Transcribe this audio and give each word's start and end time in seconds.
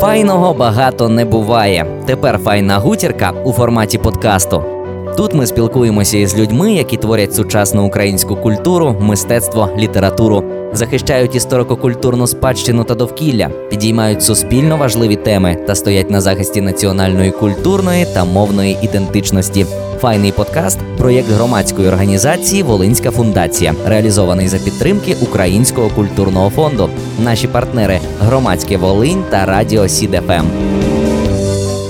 Файного 0.00 0.54
багато 0.54 1.08
не 1.08 1.24
буває. 1.24 1.86
Тепер 2.06 2.38
файна 2.38 2.78
гутірка 2.78 3.30
у 3.44 3.52
форматі 3.52 3.98
подкасту. 3.98 4.77
Тут 5.16 5.34
ми 5.34 5.46
спілкуємося 5.46 6.18
із 6.18 6.38
людьми, 6.38 6.72
які 6.72 6.96
творять 6.96 7.34
сучасну 7.34 7.86
українську 7.86 8.36
культуру, 8.36 8.96
мистецтво, 9.00 9.68
літературу, 9.78 10.44
захищають 10.72 11.34
історико-культурну 11.34 12.26
спадщину 12.26 12.84
та 12.84 12.94
довкілля, 12.94 13.48
підіймають 13.70 14.22
суспільно 14.22 14.76
важливі 14.76 15.16
теми 15.16 15.56
та 15.66 15.74
стоять 15.74 16.10
на 16.10 16.20
захисті 16.20 16.60
національної 16.60 17.30
культурної 17.30 18.06
та 18.14 18.24
мовної 18.24 18.78
ідентичності. 18.82 19.66
Файний 20.00 20.32
подкаст 20.32 20.78
проєкт 20.98 21.30
громадської 21.30 21.88
організації 21.88 22.62
Волинська 22.62 23.10
фундація, 23.10 23.74
реалізований 23.86 24.48
за 24.48 24.58
підтримки 24.58 25.16
Українського 25.22 25.88
культурного 25.88 26.50
фонду. 26.50 26.90
Наші 27.24 27.48
партнери 27.48 28.00
громадське 28.20 28.76
Волинь 28.76 29.24
та 29.30 29.46
Радіо 29.46 29.88
Сідефем. 29.88 30.44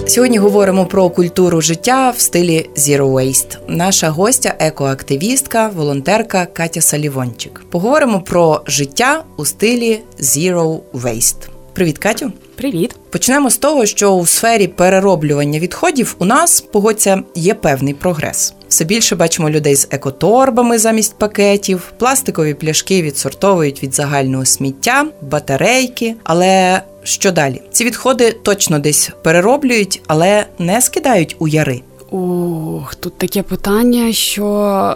Сьогодні 0.09 0.39
говоримо 0.39 0.87
про 0.87 1.11
культуру 1.11 1.61
життя 1.61 2.11
в 2.11 2.21
стилі 2.21 2.71
Zero 2.77 3.13
Waste. 3.13 3.59
Наша 3.69 4.11
гостя, 4.11 4.55
екоактивістка, 4.59 5.69
волонтерка 5.69 6.47
Катя 6.47 6.81
Салівончик. 6.81 7.65
Поговоримо 7.71 8.21
про 8.21 8.63
життя 8.67 9.25
у 9.37 9.45
стилі 9.45 10.01
Zero 10.21 10.81
Waste. 10.93 11.49
Привіт, 11.73 11.99
Катю. 11.99 12.33
Привіт. 12.57 12.97
Почнемо 13.11 13.51
з 13.51 13.57
того, 13.57 13.87
що 13.87 14.11
у 14.11 14.27
сфері 14.27 14.67
перероблювання 14.69 15.59
відходів 15.59 16.17
у 16.19 16.25
нас 16.25 16.61
погодься 16.61 17.23
є 17.35 17.55
певний 17.55 17.95
прогрес. 17.95 18.55
Все 18.69 18.85
більше 18.85 19.17
бачимо 19.17 19.51
людей 19.51 19.75
з 19.75 19.89
екоторбами 19.91 20.79
замість 20.79 21.19
пакетів, 21.19 21.93
пластикові 21.99 22.55
пляшки 22.55 23.03
відсортовують 23.03 23.83
від 23.83 23.95
загального 23.95 24.45
сміття, 24.45 25.07
батарейки. 25.23 26.15
Але 26.25 26.83
що 27.03 27.33
далі? 27.33 27.63
Ці 27.71 27.85
відходи 27.85 28.33
точно 28.43 28.79
десь 28.79 29.11
перероблюють, 29.23 30.03
але 30.07 30.47
не 30.59 30.81
скидають 30.81 31.37
у 31.39 31.49
яри. 31.49 31.83
Ох, 32.11 32.95
тут 32.95 33.19
таке 33.19 33.43
питання, 33.43 34.13
що 34.13 34.47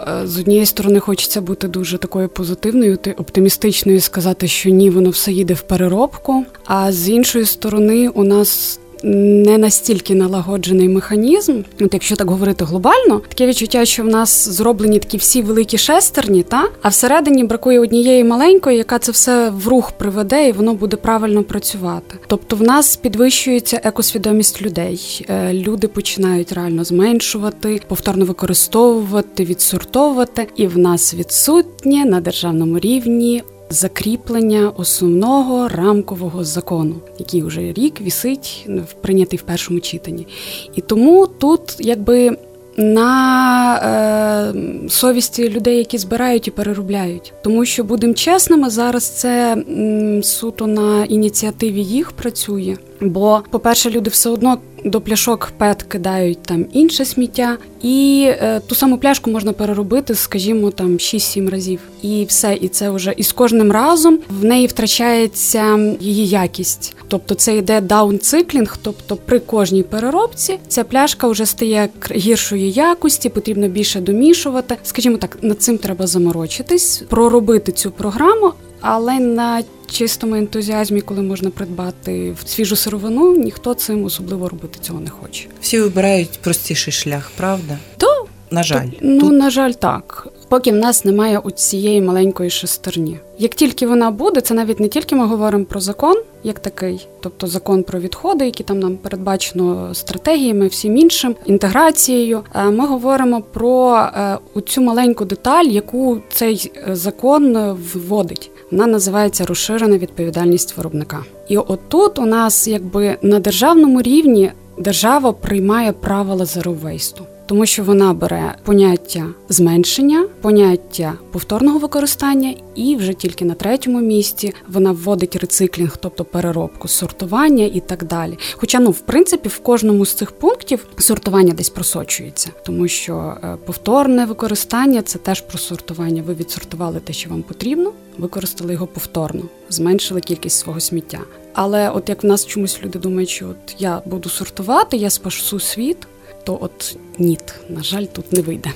е, 0.07 0.27
з 0.27 0.39
однієї 0.39 0.65
сторони 0.65 0.99
хочеться 0.99 1.41
бути 1.41 1.67
дуже 1.67 1.97
такою 1.97 2.29
позитивною, 2.29 2.97
оптимістичною, 3.17 4.01
сказати, 4.01 4.47
що 4.47 4.69
ні, 4.69 4.89
воно 4.89 5.09
все 5.09 5.31
їде 5.31 5.53
в 5.53 5.61
переробку. 5.61 6.45
А 6.65 6.91
з 6.91 7.09
іншої 7.09 7.45
сторони, 7.45 8.09
у 8.09 8.23
нас 8.23 8.79
не 9.03 9.57
настільки 9.57 10.15
налагоджений 10.15 10.89
механізм. 10.89 11.61
От 11.81 11.93
якщо 11.93 12.15
так 12.15 12.29
говорити 12.29 12.65
глобально, 12.65 13.21
таке 13.27 13.47
відчуття, 13.47 13.85
що 13.85 14.03
в 14.03 14.05
нас 14.05 14.49
зроблені 14.49 14.99
такі 14.99 15.17
всі 15.17 15.41
великі 15.41 15.77
шестерні, 15.77 16.43
та 16.43 16.69
а 16.81 16.89
всередині 16.89 17.43
бракує 17.43 17.79
однієї 17.79 18.23
маленької, 18.23 18.77
яка 18.77 18.99
це 18.99 19.11
все 19.11 19.49
в 19.49 19.67
рух 19.67 19.91
приведе, 19.91 20.49
і 20.49 20.51
воно 20.51 20.73
буде 20.73 20.97
правильно 20.97 21.43
працювати. 21.43 22.15
Тобто, 22.27 22.55
в 22.55 22.61
нас 22.61 22.95
підвищується 22.95 23.81
екосвідомість 23.83 24.61
людей. 24.61 25.25
Е, 25.29 25.53
люди 25.53 25.87
починають 25.87 26.51
реально 26.51 26.83
зменшувати, 26.83 27.81
повторно 27.87 28.25
використовувати, 28.25 29.45
відсортовувати, 29.45 30.47
і 30.55 30.67
в 30.67 30.77
нас 30.77 31.13
відсутнє 31.13 32.05
на 32.05 32.21
державному 32.21 32.79
рівні 32.79 33.43
закріплення 33.69 34.71
основного 34.77 35.67
рамкового 35.67 36.43
закону, 36.43 36.95
який 37.19 37.43
вже 37.43 37.61
рік 37.61 38.01
вісить 38.01 38.69
прийнятий 39.01 39.39
в 39.39 39.41
першому 39.41 39.79
читанні. 39.79 40.27
І 40.75 40.81
тому 40.81 41.27
тут 41.27 41.75
якби. 41.79 42.37
На 42.77 43.75
е, 43.75 44.89
совісті 44.89 45.49
людей, 45.49 45.77
які 45.77 45.97
збирають 45.97 46.47
і 46.47 46.51
переробляють, 46.51 47.33
тому 47.43 47.65
що 47.65 47.83
будемо 47.83 48.13
чесними, 48.13 48.69
зараз 48.69 49.03
це 49.03 49.51
м, 49.53 50.23
суто 50.23 50.67
на 50.67 51.05
ініціативі 51.05 51.83
їх 51.83 52.11
працює. 52.11 52.77
Бо, 53.01 53.41
по-перше, 53.49 53.89
люди 53.89 54.09
все 54.09 54.29
одно 54.29 54.57
до 54.85 55.01
пляшок 55.01 55.51
ПЕТ 55.57 55.83
кидають 55.83 56.43
там 56.43 56.65
інше 56.73 57.05
сміття, 57.05 57.57
і 57.81 58.27
е, 58.29 58.61
ту 58.67 58.75
саму 58.75 58.97
пляшку 58.97 59.31
можна 59.31 59.53
переробити, 59.53 60.15
скажімо, 60.15 60.71
там 60.71 60.91
6-7 60.91 61.49
разів. 61.49 61.79
І 62.01 62.25
все, 62.25 62.57
і 62.61 62.67
це 62.67 62.89
вже 62.89 63.13
і 63.17 63.23
з 63.23 63.31
кожним 63.31 63.71
разом 63.71 64.19
в 64.29 64.45
неї 64.45 64.67
втрачається 64.67 65.95
її 65.99 66.27
якість. 66.27 66.95
Тобто 67.07 67.35
це 67.35 67.57
йде 67.57 67.81
даунциклінг, 67.81 68.77
тобто 68.81 69.15
при 69.15 69.39
кожній 69.39 69.83
переробці 69.83 70.59
ця 70.67 70.83
пляшка 70.83 71.27
вже 71.27 71.45
стає 71.45 71.89
гіршої 72.11 72.71
якості, 72.71 73.29
потрібно 73.29 73.67
більше 73.67 74.01
домішувати. 74.01 74.77
Скажімо 74.83 75.17
так, 75.17 75.37
над 75.41 75.61
цим 75.61 75.77
треба 75.77 76.07
заморочитись, 76.07 77.03
проробити 77.09 77.71
цю 77.71 77.91
програму, 77.91 78.53
але 78.81 79.19
на 79.19 79.63
чистому 79.93 80.35
ентузіазмі, 80.35 81.01
коли 81.01 81.21
можна 81.21 81.49
придбати 81.49 82.35
в 82.43 82.49
свіжу 82.49 82.75
сировину, 82.75 83.37
ніхто 83.37 83.73
цим 83.73 84.05
особливо 84.05 84.49
робити 84.49 84.79
цього 84.81 84.99
не 84.99 85.09
хоче. 85.09 85.47
Всі 85.61 85.79
вибирають 85.79 86.39
простіший 86.41 86.93
шлях, 86.93 87.31
правда? 87.37 87.77
То 87.97 88.25
на 88.51 88.63
жаль, 88.63 88.87
ну 89.01 89.19
Тут... 89.19 89.31
на 89.31 89.49
жаль, 89.49 89.71
так. 89.71 90.27
Поки 90.49 90.71
в 90.71 90.75
нас 90.75 91.05
немає 91.05 91.39
у 91.39 91.51
цієї 91.51 92.01
маленької 92.01 92.49
шестерні. 92.49 93.19
Як 93.39 93.55
тільки 93.55 93.87
вона 93.87 94.11
буде, 94.11 94.41
це 94.41 94.53
навіть 94.53 94.79
не 94.79 94.87
тільки 94.87 95.15
ми 95.15 95.25
говоримо 95.25 95.65
про 95.65 95.79
закон, 95.79 96.15
як 96.43 96.59
такий, 96.59 97.07
тобто 97.21 97.47
закон 97.47 97.83
про 97.83 97.99
відходи, 97.99 98.45
які 98.45 98.63
там 98.63 98.79
нам 98.79 98.97
передбачено 98.97 99.93
стратегіями, 99.93 100.67
всім 100.67 100.97
іншим 100.97 101.35
інтеграцією. 101.45 102.41
Е, 102.55 102.63
ми 102.63 102.87
говоримо 102.87 103.41
про 103.41 103.95
е, 103.95 104.37
цю 104.67 104.81
маленьку 104.81 105.25
деталь, 105.25 105.65
яку 105.65 106.21
цей 106.31 106.71
е, 106.75 106.95
закон 106.95 107.77
вводить. 107.93 108.51
Вона 108.73 108.87
називається 108.87 109.45
розширена 109.45 109.97
відповідальність 109.97 110.77
виробника. 110.77 111.23
І 111.47 111.57
отут 111.57 112.19
у 112.19 112.25
нас, 112.25 112.67
якби 112.67 113.17
на 113.21 113.39
державному 113.39 114.01
рівні, 114.01 114.51
держава 114.77 115.31
приймає 115.31 115.91
правила 115.91 116.45
зеровейсту 116.45 117.25
тому 117.53 117.65
що 117.65 117.83
вона 117.83 118.13
бере 118.13 118.55
поняття 118.63 119.25
зменшення, 119.49 120.27
поняття 120.41 121.13
повторного 121.31 121.79
використання, 121.79 122.55
і 122.75 122.95
вже 122.95 123.13
тільки 123.13 123.45
на 123.45 123.53
третьому 123.53 124.01
місці 124.01 124.53
вона 124.67 124.91
вводить 124.91 125.35
рециклінг, 125.35 125.97
тобто 125.97 126.25
переробку, 126.25 126.87
сортування 126.87 127.65
і 127.65 127.79
так 127.79 128.03
далі. 128.03 128.37
Хоча, 128.53 128.79
ну, 128.79 128.91
в 128.91 128.99
принципі, 128.99 129.49
в 129.49 129.59
кожному 129.59 130.05
з 130.05 130.13
цих 130.13 130.31
пунктів 130.31 130.85
сортування 130.97 131.53
десь 131.53 131.69
просочується, 131.69 132.49
тому 132.65 132.87
що 132.87 133.37
е, 133.43 133.57
повторне 133.65 134.25
використання 134.25 135.01
це 135.01 135.19
теж 135.19 135.41
про 135.41 135.57
сортування. 135.57 136.23
Ви 136.23 136.33
відсортували 136.33 136.99
те, 136.99 137.13
що 137.13 137.29
вам 137.29 137.43
потрібно, 137.43 137.91
використали 138.17 138.73
його 138.73 138.87
повторно, 138.87 139.43
зменшили 139.69 140.21
кількість 140.21 140.59
свого 140.59 140.79
сміття. 140.79 141.19
Але 141.53 141.89
от 141.89 142.09
як 142.09 142.23
в 142.23 142.27
нас 142.27 142.45
чомусь 142.45 142.79
люди 142.83 142.99
думають, 142.99 143.29
що 143.29 143.47
от 143.47 143.75
я 143.79 144.01
буду 144.05 144.29
сортувати, 144.29 144.97
я 144.97 145.09
спасу 145.09 145.59
світ 145.59 145.97
то 146.43 146.57
от 146.61 146.97
ні, 147.17 147.37
на 147.69 147.83
жаль, 147.83 148.05
тут 148.05 148.33
не 148.33 148.41
вийде. 148.41 148.71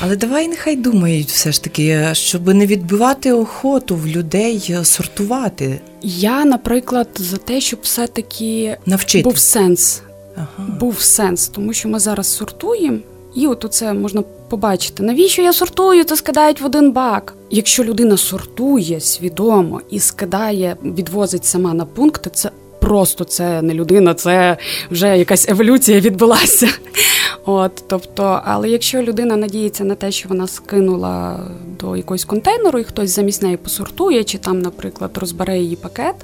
Але 0.00 0.16
давай 0.16 0.48
нехай 0.48 0.76
думають 0.76 1.28
все 1.28 1.52
ж 1.52 1.62
таки, 1.64 2.08
щоб 2.12 2.54
не 2.54 2.66
відбивати 2.66 3.32
охоту 3.32 3.96
в 3.96 4.06
людей 4.06 4.76
сортувати. 4.82 5.80
Я, 6.02 6.44
наприклад, 6.44 7.08
за 7.16 7.36
те, 7.36 7.60
щоб 7.60 7.78
все-таки 7.82 8.76
Навчити. 8.86 9.24
був 9.24 9.38
сенс. 9.38 10.02
Ага. 10.36 10.68
Був 10.80 11.00
сенс, 11.00 11.48
тому 11.48 11.72
що 11.72 11.88
ми 11.88 11.98
зараз 11.98 12.36
сортуємо, 12.36 12.98
і 13.34 13.46
от 13.46 13.66
це 13.70 13.92
можна 13.92 14.22
побачити. 14.48 15.02
Навіщо 15.02 15.42
я 15.42 15.52
сортую? 15.52 16.04
Це 16.04 16.16
скидають 16.16 16.60
в 16.60 16.64
один 16.64 16.92
бак. 16.92 17.34
Якщо 17.50 17.84
людина 17.84 18.16
сортує 18.16 19.00
свідомо 19.00 19.80
і 19.90 20.00
скидає, 20.00 20.76
відвозить 20.84 21.44
сама 21.44 21.74
на 21.74 21.84
пункти, 21.84 22.30
це 22.30 22.50
просто 22.80 23.24
це 23.24 23.62
не 23.62 23.74
людина, 23.74 24.14
це 24.14 24.56
вже 24.90 25.18
якась 25.18 25.48
еволюція 25.48 26.00
відбулася. 26.00 26.68
От, 27.44 27.84
тобто, 27.88 28.40
але 28.44 28.70
якщо 28.70 29.02
людина 29.02 29.36
надіється 29.36 29.84
на 29.84 29.94
те, 29.94 30.10
що 30.10 30.28
вона 30.28 30.46
скинула 30.46 31.40
до 31.80 31.96
якогось 31.96 32.24
контейнеру, 32.24 32.78
і 32.78 32.84
хтось 32.84 33.10
замість 33.10 33.42
неї 33.42 33.56
посортує, 33.56 34.24
чи 34.24 34.38
там, 34.38 34.62
наприклад, 34.62 35.10
розбере 35.14 35.58
її 35.58 35.76
пакет, 35.76 36.14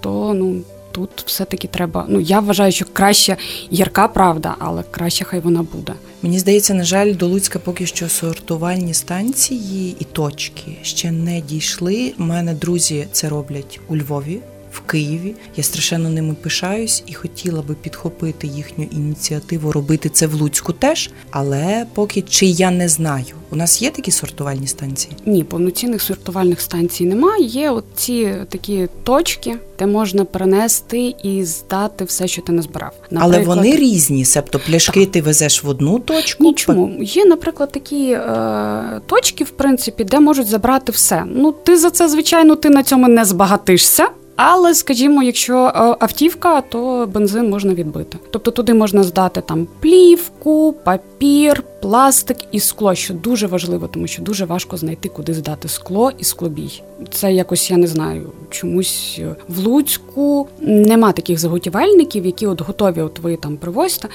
то 0.00 0.34
ну. 0.34 0.60
Тут 0.92 1.10
все-таки 1.26 1.68
треба. 1.68 2.06
Ну 2.08 2.20
я 2.20 2.40
вважаю, 2.40 2.72
що 2.72 2.84
краще 2.92 3.36
ярка 3.70 4.08
правда, 4.08 4.54
але 4.58 4.82
краще 4.90 5.24
хай 5.24 5.40
вона 5.40 5.62
буде. 5.62 5.92
Мені 6.22 6.38
здається, 6.38 6.74
на 6.74 6.84
жаль, 6.84 7.14
до 7.14 7.26
Луцька 7.26 7.58
поки 7.58 7.86
що 7.86 8.08
сортувальні 8.08 8.94
станції 8.94 9.96
і 9.98 10.04
точки 10.04 10.76
ще 10.82 11.10
не 11.12 11.40
дійшли. 11.40 12.14
У 12.18 12.22
мене 12.22 12.54
друзі 12.54 13.06
це 13.12 13.28
роблять 13.28 13.80
у 13.88 13.96
Львові 13.96 14.40
в 14.76 14.80
Києві. 14.90 15.34
Я 15.56 15.64
страшенно 15.64 16.10
ними 16.10 16.34
пишаюсь 16.42 17.02
і 17.06 17.14
хотіла 17.14 17.62
би 17.62 17.74
підхопити 17.74 18.46
їхню 18.46 18.84
ініціативу, 18.90 19.72
робити 19.72 20.08
це 20.08 20.26
в 20.26 20.34
Луцьку 20.34 20.72
теж. 20.72 21.10
Але 21.30 21.86
поки 21.94 22.22
чи 22.22 22.46
я 22.46 22.70
не 22.70 22.88
знаю, 22.88 23.24
у 23.50 23.56
нас 23.56 23.82
є 23.82 23.90
такі 23.90 24.10
сортувальні 24.10 24.66
станції? 24.66 25.16
Ні, 25.26 25.44
повноцінних 25.44 26.02
сортувальних 26.02 26.60
станцій 26.60 27.04
немає. 27.04 27.44
Є 27.44 27.70
от 27.70 27.84
ці 27.94 28.34
такі 28.48 28.88
точки, 29.04 29.56
де 29.78 29.86
можна 29.86 30.24
перенести 30.24 31.14
і 31.22 31.44
здати 31.44 32.04
все, 32.04 32.28
що 32.28 32.42
ти 32.42 32.52
назбирав. 32.52 32.92
Наприклад, 33.10 33.34
Але 33.36 33.56
вони 33.56 33.76
різні, 33.76 34.24
себто 34.24 34.60
пляшки 34.66 35.00
так. 35.00 35.12
ти 35.12 35.22
везеш 35.22 35.64
в 35.64 35.68
одну 35.68 35.98
точку. 35.98 36.44
Нічому 36.44 36.98
є, 37.02 37.24
наприклад, 37.24 37.72
такі 37.72 38.10
е, 38.10 39.00
точки, 39.06 39.44
в 39.44 39.50
принципі, 39.50 40.04
де 40.04 40.20
можуть 40.20 40.46
забрати 40.46 40.92
все. 40.92 41.24
Ну 41.26 41.52
ти 41.52 41.78
за 41.78 41.90
це, 41.90 42.08
звичайно, 42.08 42.56
ти 42.56 42.70
на 42.70 42.82
цьому 42.82 43.08
не 43.08 43.24
збагатишся 43.24 44.08
Але, 44.36 44.74
скажімо, 44.74 45.22
якщо 45.22 45.56
е, 45.66 45.70
автівка, 46.00 46.60
то 46.60 47.08
бензин 47.14 47.50
можна 47.50 47.74
відбити. 47.74 48.18
Тобто 48.30 48.50
туди 48.50 48.74
можна 48.74 49.02
здати 49.02 49.40
там 49.40 49.68
плівку, 49.80 50.74
папір, 50.84 51.62
пластик 51.82 52.36
і 52.52 52.60
скло, 52.60 52.94
що 52.94 53.14
дуже 53.14 53.46
важливо, 53.46 53.88
тому 53.88 54.06
що 54.06 54.22
дуже 54.22 54.44
важко 54.44 54.76
знайти, 54.76 55.08
куди 55.08 55.34
здати 55.34 55.68
скло 55.68 56.12
і 56.18 56.24
склобій. 56.24 56.82
Це 57.12 57.32
якось 57.32 57.70
я 57.70 57.76
не 57.76 57.86
знаю, 57.86 58.32
чомусь 58.50 59.20
в 59.48 59.58
Луцьку 59.58 60.48
нема 60.60 61.12
таких 61.12 61.38
заготівельників, 61.38 62.26
які 62.26 62.46
от 62.46 62.62
готові, 62.62 63.00
от 63.00 63.18
ви 63.18 63.36
там 63.36 63.56
привозьте. 63.56 64.08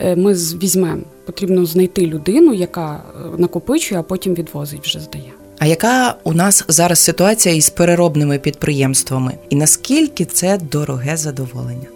Е, 0.00 0.16
ми 0.16 0.32
візьмемо. 0.34 1.02
Потрібно 1.26 1.66
знайти 1.66 2.06
людину, 2.06 2.54
яка 2.54 2.94
е, 2.94 3.38
накопичує, 3.38 4.00
а 4.00 4.02
потім 4.02 4.34
відвозить, 4.34 4.82
вже 4.82 5.00
здає. 5.00 5.32
А 5.58 5.66
яка 5.66 6.14
у 6.24 6.32
нас 6.32 6.64
зараз 6.68 6.98
ситуація 6.98 7.54
із 7.54 7.70
переробними 7.70 8.38
підприємствами? 8.38 9.32
І 9.50 9.56
наскільки 9.56 10.24
це 10.24 10.58
дороге 10.72 11.16
задоволення? 11.16 11.86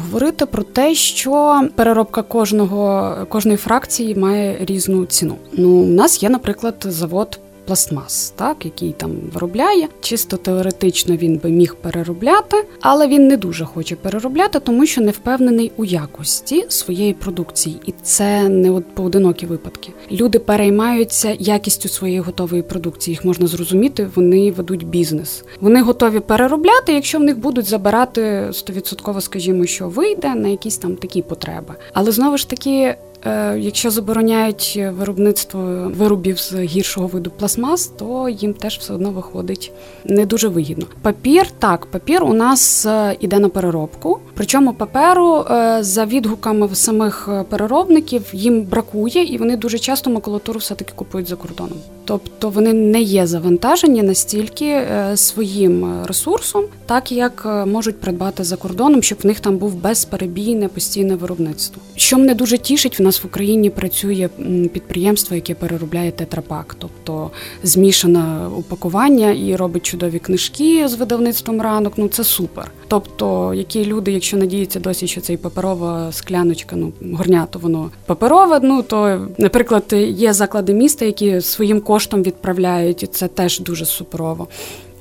Говорити 0.00 0.46
про 0.46 0.62
те, 0.62 0.94
що 0.94 1.62
переробка 1.74 2.22
кожного 2.22 3.16
кожної 3.28 3.56
фракції 3.56 4.14
має 4.14 4.56
різну 4.60 5.06
ціну. 5.06 5.36
Ну, 5.52 5.68
у 5.68 5.86
нас 5.86 6.22
є, 6.22 6.28
наприклад, 6.28 6.74
завод 6.88 7.40
пластмас, 7.66 8.32
так 8.36 8.64
який 8.64 8.92
там 8.92 9.10
виробляє. 9.32 9.88
Чисто 10.00 10.36
теоретично 10.36 11.16
він 11.16 11.36
би 11.38 11.50
міг 11.50 11.74
переробляти, 11.74 12.64
але 12.80 13.08
він 13.08 13.28
не 13.28 13.36
дуже 13.36 13.64
хоче 13.64 13.96
переробляти, 13.96 14.60
тому 14.60 14.86
що 14.86 15.00
не 15.00 15.10
впевнений 15.10 15.72
у 15.76 15.84
якості 15.84 16.64
своєї 16.68 17.12
продукції, 17.12 17.80
і 17.86 17.94
це 18.02 18.48
не 18.48 18.70
от 18.70 18.94
поодинокі 18.94 19.46
випадки. 19.46 19.92
Люди 20.12 20.38
переймаються 20.38 21.36
якістю 21.38 21.88
своєї 21.88 22.20
готової 22.20 22.62
продукції. 22.62 23.12
Їх 23.12 23.24
можна 23.24 23.46
зрозуміти, 23.46 24.08
вони 24.14 24.50
ведуть 24.52 24.86
бізнес. 24.86 25.44
Вони 25.60 25.82
готові 25.82 26.20
переробляти, 26.20 26.92
якщо 26.92 27.18
в 27.18 27.22
них 27.22 27.38
будуть 27.38 27.66
забирати 27.66 28.48
стовідсотково, 28.52 29.20
скажімо, 29.20 29.66
що 29.66 29.88
вийде 29.88 30.34
на 30.34 30.48
якісь 30.48 30.78
там 30.78 30.96
такі 30.96 31.22
потреби. 31.22 31.74
Але 31.92 32.12
знову 32.12 32.38
ж 32.38 32.48
таки. 32.48 32.96
Е, 33.26 33.58
якщо 33.58 33.90
забороняють 33.90 34.80
виробництво 34.98 35.60
виробів 35.96 36.38
з 36.38 36.54
гіршого 36.54 37.06
виду 37.06 37.30
пластмас, 37.30 37.86
то 37.86 38.28
їм 38.28 38.54
теж 38.54 38.78
все 38.78 38.94
одно 38.94 39.10
виходить 39.10 39.72
не 40.04 40.26
дуже 40.26 40.48
вигідно. 40.48 40.86
Папір 41.02 41.46
так, 41.58 41.86
папір 41.86 42.24
у 42.24 42.32
нас 42.32 42.86
е, 42.86 43.16
іде 43.20 43.38
на 43.38 43.48
переробку. 43.48 44.18
Причому 44.34 44.72
паперу 44.72 45.36
е, 45.50 45.78
за 45.82 46.04
відгуками 46.04 46.68
самих 46.74 47.28
переробників 47.48 48.22
їм 48.32 48.62
бракує, 48.62 49.24
і 49.24 49.38
вони 49.38 49.56
дуже 49.56 49.78
часто 49.78 50.10
макулатуру 50.10 50.60
все 50.60 50.74
таки 50.74 50.92
купують 50.96 51.28
за 51.28 51.36
кордоном. 51.36 51.78
Тобто 52.04 52.50
вони 52.50 52.72
не 52.72 53.00
є 53.00 53.26
завантажені 53.26 54.02
настільки 54.02 54.86
своїм 55.14 56.04
ресурсом, 56.04 56.64
так 56.86 57.12
як 57.12 57.64
можуть 57.66 58.00
придбати 58.00 58.44
за 58.44 58.56
кордоном, 58.56 59.02
щоб 59.02 59.18
в 59.22 59.26
них 59.26 59.40
там 59.40 59.56
був 59.56 59.74
безперебійне 59.74 60.68
постійне 60.68 61.14
виробництво. 61.16 61.82
Що 61.96 62.18
мене 62.18 62.34
дуже 62.34 62.58
тішить, 62.58 62.98
в 62.98 63.02
нас 63.02 63.22
в 63.22 63.26
Україні 63.26 63.70
працює 63.70 64.28
підприємство, 64.72 65.36
яке 65.36 65.54
переробляє 65.54 66.12
тетрапак, 66.12 66.76
тобто 66.78 67.30
змішане 67.62 68.46
упакування 68.56 69.30
і 69.30 69.56
робить 69.56 69.86
чудові 69.86 70.18
книжки 70.18 70.88
з 70.88 70.94
видавництвом 70.94 71.62
ранок. 71.62 71.92
Ну 71.96 72.08
це 72.08 72.24
супер. 72.24 72.70
Тобто, 72.88 73.54
які 73.54 73.84
люди, 73.84 74.12
якщо 74.12 74.36
надіються 74.36 74.80
досі, 74.80 75.06
що 75.06 75.20
цей 75.20 75.36
паперова 75.36 76.12
скляночка, 76.12 76.76
ну 76.76 76.92
горнято 77.12 77.58
воно 77.58 77.90
паперове. 78.06 78.60
Ну 78.62 78.82
то, 78.82 79.28
наприклад, 79.38 79.84
є 80.08 80.32
заклади 80.32 80.74
міста, 80.74 81.04
які 81.04 81.40
своїм 81.40 81.80
коштом 81.80 82.22
відправляють, 82.22 83.02
і 83.02 83.06
це 83.06 83.28
теж 83.28 83.60
дуже 83.60 83.84
суперово. 83.84 84.48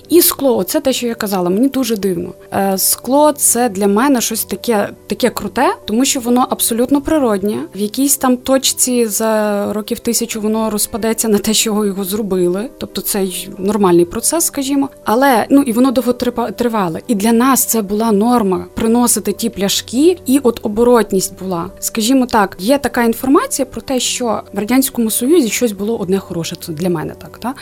І 0.09 0.21
скло, 0.21 0.63
це 0.63 0.79
те, 0.79 0.93
що 0.93 1.07
я 1.07 1.15
казала, 1.15 1.49
мені 1.49 1.67
дуже 1.67 1.95
дивно. 1.95 2.33
Е, 2.53 2.77
скло 2.77 3.31
це 3.31 3.69
для 3.69 3.87
мене 3.87 4.21
щось 4.21 4.43
таке 4.43 4.89
таке 5.07 5.29
круте, 5.29 5.75
тому 5.85 6.05
що 6.05 6.19
воно 6.19 6.47
абсолютно 6.49 7.01
природнє. 7.01 7.57
В 7.75 7.79
якійсь 7.79 8.17
там 8.17 8.37
точці 8.37 9.05
за 9.05 9.73
років 9.73 9.99
тисячу 9.99 10.41
воно 10.41 10.69
розпадеться 10.69 11.27
на 11.27 11.37
те, 11.37 11.53
що 11.53 11.85
його 11.85 12.03
зробили. 12.03 12.69
Тобто 12.77 13.01
це 13.01 13.27
нормальний 13.57 14.05
процес, 14.05 14.45
скажімо. 14.45 14.89
Але 15.05 15.45
ну 15.49 15.61
і 15.61 15.71
воно 15.71 15.91
довго 15.91 16.13
тривале. 16.51 17.01
І 17.07 17.15
для 17.15 17.31
нас 17.31 17.65
це 17.65 17.81
була 17.81 18.11
норма 18.11 18.65
приносити 18.73 19.31
ті 19.33 19.49
пляшки, 19.49 20.17
і 20.25 20.39
от 20.43 20.59
оборотність 20.63 21.39
була. 21.39 21.69
Скажімо 21.79 22.25
так, 22.25 22.55
є 22.59 22.77
така 22.77 23.03
інформація 23.03 23.65
про 23.65 23.81
те, 23.81 23.99
що 23.99 24.41
в 24.53 24.59
радянському 24.59 25.11
союзі 25.11 25.49
щось 25.49 25.71
було 25.71 25.97
одне 25.97 26.19
хороше. 26.19 26.55
Це 26.65 26.71
для 26.71 26.89
мене 26.89 27.13
так, 27.21 27.37
та 27.37 27.53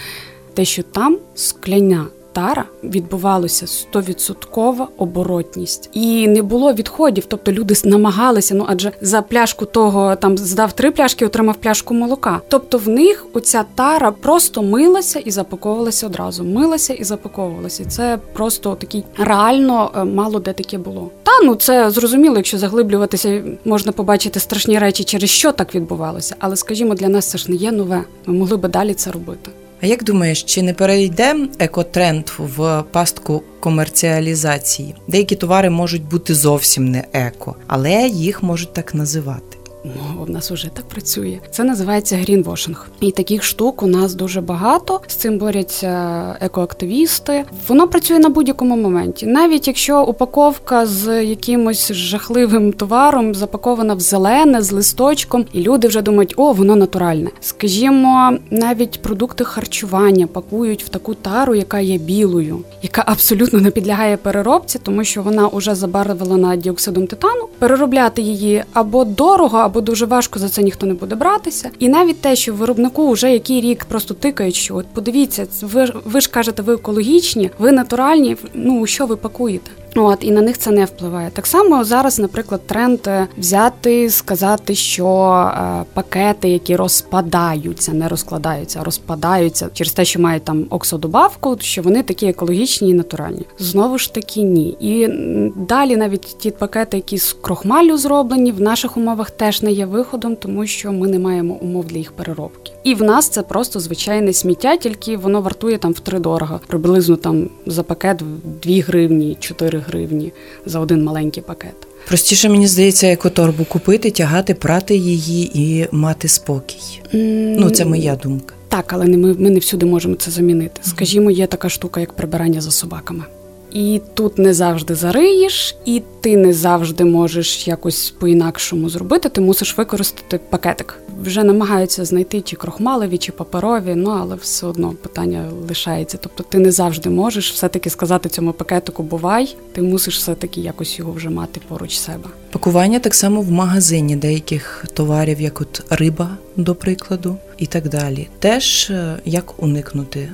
те, 0.54 0.66
що 0.66 0.84
там 0.84 1.18
скляня 1.36 2.06
тара 2.34 2.66
відбувалося 2.84 3.68
стовідсоткова 3.68 4.88
оборотність, 4.98 5.90
і 5.94 6.28
не 6.28 6.42
було 6.42 6.74
відходів. 6.74 7.26
Тобто 7.26 7.52
люди 7.52 7.76
намагалися. 7.84 8.56
Ну 8.56 8.66
адже 8.68 8.92
за 9.02 9.22
пляшку 9.22 9.66
того 9.66 10.16
там 10.16 10.38
здав 10.38 10.74
три 10.74 10.92
пляшки, 10.92 11.26
отримав 11.26 11.56
пляшку 11.56 11.94
молока. 11.94 12.42
Тобто 12.48 12.78
в 12.78 12.90
них 12.90 13.26
оця 13.34 13.66
тара 13.76 14.12
просто 14.12 14.64
милася 14.64 15.20
і 15.20 15.32
запаковувалася 15.32 16.08
одразу. 16.08 16.44
Милася 16.44 16.94
і 16.94 17.04
запаковувалася. 17.04 17.86
Це 17.86 18.20
просто 18.34 18.76
такий 18.76 19.04
реально 19.18 19.92
е, 19.96 20.04
мало 20.04 20.40
де 20.40 20.54
таке 20.54 20.78
було. 20.78 21.10
Та 21.24 21.32
ну 21.44 21.56
це 21.56 21.92
зрозуміло, 21.92 22.36
якщо 22.36 22.58
заглиблюватися, 22.58 23.44
можна 23.66 23.92
побачити 23.92 24.40
страшні 24.40 24.80
речі, 24.80 25.04
через 25.04 25.30
що 25.30 25.52
так 25.52 25.76
відбувалося. 25.76 26.36
Але 26.40 26.56
скажімо, 26.56 26.94
для 26.94 27.10
нас 27.10 27.30
це 27.30 27.38
ж 27.38 27.52
не 27.52 27.58
є 27.58 27.72
нове. 27.72 28.04
Ми 28.26 28.34
могли 28.34 28.58
би 28.58 28.70
далі 28.70 28.94
це 28.94 29.12
робити. 29.12 29.52
А 29.82 29.88
як 29.88 30.04
думаєш, 30.04 30.44
чи 30.44 30.62
не 30.62 30.74
перейде 30.74 31.36
екотренд 31.60 32.30
в 32.38 32.84
пастку 32.92 33.44
комерціалізації? 33.60 34.96
Деякі 35.08 35.36
товари 35.36 35.70
можуть 35.70 36.04
бути 36.04 36.36
зовсім 36.36 36.92
не 36.92 37.04
еко, 37.14 37.56
але 37.68 38.08
їх 38.08 38.44
можуть 38.44 38.74
так 38.74 38.96
називати. 38.96 39.58
Ну, 39.84 40.26
у 40.28 40.32
нас 40.32 40.52
вже 40.52 40.70
так 40.74 40.86
працює. 40.86 41.40
Це 41.52 41.64
називається 41.64 42.16
грінвошинг. 42.18 42.88
І 43.00 43.12
таких 43.12 43.44
штук 43.44 43.84
у 43.84 43.88
нас 43.88 44.14
дуже 44.14 44.42
багато. 44.42 45.02
З 45.08 45.16
цим 45.16 45.38
борються 45.38 46.36
екоактивісти. 46.42 47.46
Воно 47.68 47.88
працює 47.88 48.20
на 48.20 48.30
будь-якому 48.30 48.76
моменті. 48.76 49.26
Навіть 49.26 49.68
якщо 49.68 50.04
упаковка 50.04 50.86
з 50.86 51.24
якимось 51.24 51.92
жахливим 51.92 52.74
товаром 52.74 53.36
запакована 53.36 53.94
в 53.94 54.00
зелене 54.00 54.62
з 54.62 54.72
листочком, 54.72 55.46
і 55.54 55.62
люди 55.62 55.88
вже 55.88 56.02
думають, 56.02 56.34
о, 56.38 56.54
воно 56.54 56.76
натуральне. 56.76 57.30
Скажімо, 57.42 58.34
навіть 58.52 59.02
продукти 59.02 59.44
харчування 59.44 60.28
пакують 60.28 60.84
в 60.84 60.90
таку 60.90 61.14
тару, 61.14 61.56
яка 61.56 61.80
є 61.80 61.98
білою, 61.98 62.60
яка 62.82 63.04
абсолютно 63.06 63.60
не 63.60 63.72
підлягає 63.72 64.18
переробці, 64.18 64.80
тому 64.84 65.04
що 65.04 65.22
вона 65.22 65.48
вже 65.48 65.76
забарвлена 65.76 66.56
діоксидом 66.56 67.08
титану. 67.08 67.48
Переробляти 67.60 68.22
її 68.22 68.64
або 68.74 69.06
дорого 69.06 69.58
або 69.72 69.82
дуже 69.82 70.06
важко 70.06 70.40
за 70.40 70.50
це 70.50 70.64
ніхто 70.64 70.86
не 70.86 70.94
буде 70.94 71.16
братися. 71.16 71.70
І 71.80 71.90
навіть 71.90 72.22
те, 72.22 72.36
що 72.36 72.54
виробнику 72.54 73.12
вже 73.12 73.32
який 73.32 73.62
рік 73.62 73.86
просто 73.86 74.14
тикають, 74.14 74.56
що 74.56 74.76
от 74.76 74.86
подивіться, 74.88 75.48
ви 75.62 75.94
ви 76.06 76.22
ж 76.22 76.30
кажете, 76.30 76.62
ви 76.62 76.74
екологічні, 76.74 77.52
ви 77.60 77.72
натуральні. 77.72 78.38
Ну 78.54 78.86
що 78.86 79.06
ви 79.06 79.16
пакуєте? 79.16 79.72
От 79.96 80.24
і 80.24 80.32
на 80.32 80.42
них 80.42 80.58
це 80.58 80.72
не 80.72 80.86
впливає. 80.86 81.30
Так 81.34 81.48
само 81.48 81.84
зараз, 81.84 82.20
наприклад, 82.20 82.62
тренд 82.68 83.00
е, 83.08 83.28
взяти, 83.38 84.10
сказати, 84.10 84.76
що 84.76 85.08
е, 85.08 85.84
пакети, 85.94 86.50
які 86.50 86.76
розпадаються, 86.76 87.94
не 87.94 88.08
розкладаються, 88.08 88.80
а 88.82 88.84
розпадаються 88.84 89.70
через 89.74 89.94
те, 89.94 90.06
що 90.06 90.22
мають 90.22 90.44
там 90.44 90.66
оксодобавку, 90.70 91.58
що 91.60 91.82
вони 91.82 92.04
такі 92.04 92.28
екологічні 92.28 92.90
і 92.90 92.94
натуральні. 92.94 93.46
Знову 93.60 93.98
ж 93.98 94.14
таки, 94.14 94.42
ні. 94.42 94.78
І 94.80 95.08
далі 95.56 95.98
навіть 95.98 96.38
ті 96.40 96.52
пакети, 96.52 96.98
які 96.98 97.18
з 97.18 97.34
крохмалю 97.34 97.98
зроблені, 97.98 98.52
в 98.52 98.62
наших 98.62 98.98
умовах 98.98 99.32
теж 99.32 99.62
не 99.62 99.72
є 99.72 99.86
виходом, 99.86 100.36
тому 100.36 100.66
що 100.66 100.92
ми 100.92 101.08
не 101.08 101.20
маємо 101.20 101.54
умов 101.54 101.86
для 101.86 101.98
їх 101.98 102.12
переробки. 102.12 102.71
І 102.84 102.96
в 102.96 103.04
нас 103.04 103.30
це 103.30 103.42
просто 103.42 103.80
звичайне 103.80 104.34
сміття, 104.34 104.78
тільки 104.78 105.18
воно 105.18 105.42
вартує 105.42 105.78
там 105.78 105.92
в 105.92 106.00
три 106.00 106.20
дорого, 106.20 106.60
приблизно 106.68 107.16
там 107.16 107.50
за 107.66 107.84
пакет 107.84 108.22
2 108.64 108.82
гривні, 108.82 109.38
4 109.40 109.80
гривні 109.80 110.34
за 110.66 110.80
один 110.80 111.04
маленький 111.04 111.44
пакет. 111.44 111.76
Простіше 112.08 112.50
мені 112.50 112.68
здається, 112.68 113.08
екоторбу 113.08 113.66
купити, 113.66 114.12
тягати, 114.12 114.54
прати 114.54 114.96
її 114.96 115.52
і 115.54 115.88
мати 115.92 116.28
спокій. 116.28 117.02
Mm. 117.14 117.56
Ну 117.60 117.70
це 117.70 117.86
моя 117.86 118.16
думка. 118.16 118.56
Так, 118.68 118.94
але 118.94 119.06
не 119.06 119.18
ми, 119.18 119.34
ми 119.34 119.50
не 119.50 119.60
всюди 119.60 119.86
можемо 119.86 120.16
це 120.16 120.32
замінити. 120.32 120.82
Скажімо, 120.84 121.32
є 121.32 121.48
така 121.48 121.70
штука, 121.70 122.00
як 122.00 122.14
прибирання 122.14 122.62
за 122.62 122.72
собаками. 122.72 123.24
І 123.72 124.02
тут 124.14 124.38
не 124.38 124.54
завжди 124.54 124.96
зариєш, 124.96 125.76
і 125.86 126.02
ти 126.22 126.38
не 126.38 126.54
завжди 126.54 127.06
можеш 127.06 127.68
якось 127.68 128.14
по-інакшому 128.20 128.90
зробити. 128.90 129.30
Ти 129.30 129.42
мусиш 129.42 129.78
використати 129.78 130.40
пакетик. 130.50 131.00
Вже 131.24 131.44
намагаються 131.44 132.06
знайти 132.06 132.42
чи 132.42 132.56
крохмалеві, 132.56 133.18
чи 133.18 133.32
паперові, 133.32 133.96
ну 133.96 134.10
але 134.10 134.36
все 134.36 134.68
одно 134.68 134.92
питання 134.92 135.50
лишається. 135.70 136.18
Тобто 136.22 136.44
ти 136.44 136.58
не 136.58 136.72
завжди 136.72 137.10
можеш 137.10 137.52
все-таки 137.52 137.90
сказати 137.90 138.30
цьому 138.30 138.54
пакетику 138.54 139.04
Бувай, 139.04 139.56
ти 139.72 139.82
мусиш 139.82 140.18
все-таки 140.18 140.62
якось 140.62 141.00
його 141.00 141.12
вже 141.12 141.30
мати 141.30 141.62
поруч 141.68 141.98
себе. 141.98 142.30
Пакування 142.52 143.00
так 143.00 143.16
само 143.16 143.42
в 143.42 143.52
магазині 143.52 144.16
деяких 144.16 144.86
товарів, 144.94 145.42
як 145.42 145.62
от 145.62 145.84
риба, 145.90 146.38
до 146.56 146.76
прикладу, 146.76 147.36
і 147.58 147.66
так 147.66 147.90
далі. 147.90 148.28
Теж 148.40 148.90
е, 148.90 149.20
як 149.26 149.64
уникнути 149.64 150.30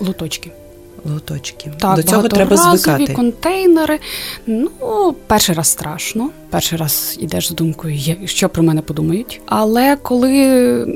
лоточки 0.00 0.50
лоточки. 1.04 1.72
Так, 1.78 1.96
До 1.96 2.02
цього 2.02 2.28
треба 2.28 2.56
звикати. 2.56 3.12
контейнери. 3.14 3.98
Ну, 4.46 5.14
перший 5.26 5.54
раз 5.54 5.68
страшно. 5.68 6.30
Перший 6.50 6.78
раз 6.78 7.16
йдеш 7.20 7.48
з 7.48 7.50
думкою, 7.50 7.98
що 8.24 8.48
про 8.48 8.62
мене 8.62 8.82
подумають. 8.82 9.40
Але 9.46 9.96
коли 9.96 10.86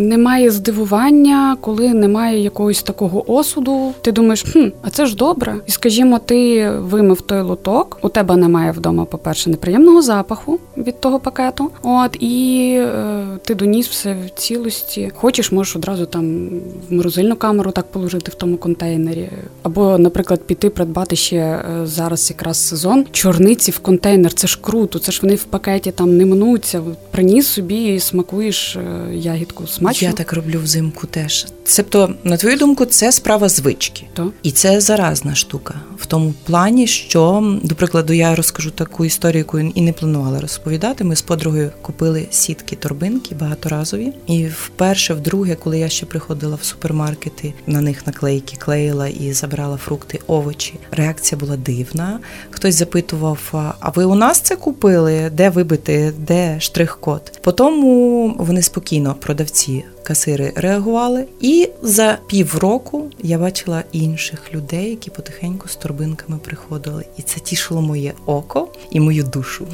немає 0.00 0.50
здивування, 0.50 1.56
коли 1.60 1.94
немає 1.94 2.40
якогось 2.40 2.82
такого 2.82 3.32
осуду, 3.32 3.94
ти 4.00 4.12
думаєш, 4.12 4.42
хм, 4.42 4.68
а 4.82 4.90
це 4.90 5.06
ж 5.06 5.16
добре. 5.16 5.54
І 5.66 5.70
скажімо, 5.70 6.18
ти 6.18 6.70
вимив 6.70 7.20
той 7.20 7.40
лоток, 7.40 7.98
у 8.02 8.08
тебе 8.08 8.36
немає 8.36 8.72
вдома, 8.72 9.04
по-перше, 9.04 9.50
неприємного 9.50 10.02
запаху 10.02 10.58
від 10.76 11.00
того 11.00 11.18
пакету. 11.18 11.70
От 11.82 12.16
і 12.20 12.74
е, 12.78 13.24
ти 13.44 13.54
доніс 13.54 13.88
все 13.88 14.16
в 14.26 14.30
цілості. 14.30 15.12
Хочеш, 15.14 15.52
можеш 15.52 15.76
одразу 15.76 16.06
там 16.06 16.48
в 16.88 16.92
морозильну 16.94 17.36
камеру 17.36 17.70
так 17.70 17.86
положити 17.86 18.30
в 18.30 18.34
тому 18.34 18.56
контейнері. 18.56 19.28
Або, 19.62 19.98
наприклад, 19.98 20.42
піти 20.42 20.70
придбати 20.70 21.16
ще 21.16 21.36
е, 21.36 21.62
зараз 21.84 22.30
якраз 22.30 22.68
сезон 22.68 23.06
чорниці 23.12 23.70
в 23.70 23.78
контейнер. 23.78 24.32
Це 24.32 24.46
ж 24.46 24.58
круто, 24.62 24.98
це 24.98 25.12
ж 25.12 25.20
вони 25.22 25.34
в 25.34 25.44
пакеті 25.44 25.90
там 25.90 26.16
не 26.16 26.26
мнуться. 26.26 26.82
Приніс 27.10 27.46
собі 27.46 27.94
і 27.94 28.00
смакуєш 28.00 28.76
е, 28.76 28.82
ягідку 29.14 29.66
смачно. 29.90 30.08
Я 30.08 30.12
так 30.14 30.32
роблю 30.32 30.60
взимку 30.60 31.06
теж. 31.06 31.46
Себто, 31.64 32.14
на 32.24 32.36
твою 32.36 32.56
думку, 32.56 32.84
це 32.84 33.12
справа 33.12 33.48
звички, 33.48 34.06
То? 34.14 34.32
і 34.42 34.50
це 34.50 34.80
заразна 34.80 35.34
штука 35.34 35.74
в 36.00 36.06
тому 36.06 36.34
плані, 36.44 36.86
що 36.86 37.58
до 37.62 37.74
прикладу 37.74 38.12
я 38.12 38.34
розкажу 38.34 38.70
таку 38.70 39.04
історію, 39.04 39.38
яку 39.38 39.58
і 39.58 39.80
не 39.80 39.92
планувала 39.92 40.40
розповідати. 40.40 41.04
Ми 41.04 41.16
з 41.16 41.22
подругою 41.22 41.70
купили 41.82 42.26
сітки 42.30 42.76
торбинки 42.76 43.34
багаторазові, 43.34 44.12
і 44.26 44.46
вперше, 44.46 45.14
вдруге, 45.14 45.54
коли 45.54 45.78
я 45.78 45.88
ще 45.88 46.06
приходила 46.06 46.58
в 46.60 46.64
супермаркети, 46.64 47.54
на 47.66 47.80
них 47.80 48.06
наклейки 48.06 48.56
клеїла 48.56 49.08
і 49.08 49.32
забирала 49.32 49.76
фрукти, 49.76 50.20
овочі. 50.26 50.74
Реакція 50.90 51.38
була 51.38 51.56
дивна. 51.56 52.20
Хтось 52.50 52.74
запитував: 52.74 53.74
а 53.80 53.90
ви 53.90 54.04
у 54.04 54.14
нас 54.14 54.40
це 54.40 54.56
купили? 54.56 55.30
Де 55.30 55.50
вибити, 55.50 56.12
де 56.18 56.60
штрих-код? 56.60 57.32
Потім 57.40 58.34
вони 58.38 58.62
спокійно 58.62 59.14
продавці 59.14 59.79
касири 60.02 60.52
реагували. 60.56 61.26
І 61.40 61.68
за 61.82 62.18
півроку 62.26 63.10
я 63.22 63.38
бачила 63.38 63.84
інших 63.92 64.54
людей, 64.54 64.90
які 64.90 65.10
потихеньку 65.10 65.68
з 65.68 65.76
торбинками 65.76 66.38
приходили. 66.38 67.04
І 67.16 67.22
це 67.22 67.40
тішило 67.40 67.82
моє 67.82 68.12
око 68.26 68.68
і 68.90 69.00
мою 69.00 69.24
душу. 69.24 69.66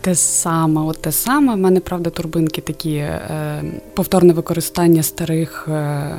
Те 0.00 0.14
саме, 0.14 0.80
от 0.80 1.02
те 1.02 1.12
саме. 1.12 1.54
В 1.54 1.58
мене 1.58 1.80
правда 1.80 2.10
турбинки 2.10 2.60
такі 2.60 2.94
е, 2.94 3.64
повторне 3.94 4.32
використання 4.32 5.02
старих 5.02 5.68
е, 5.68 6.16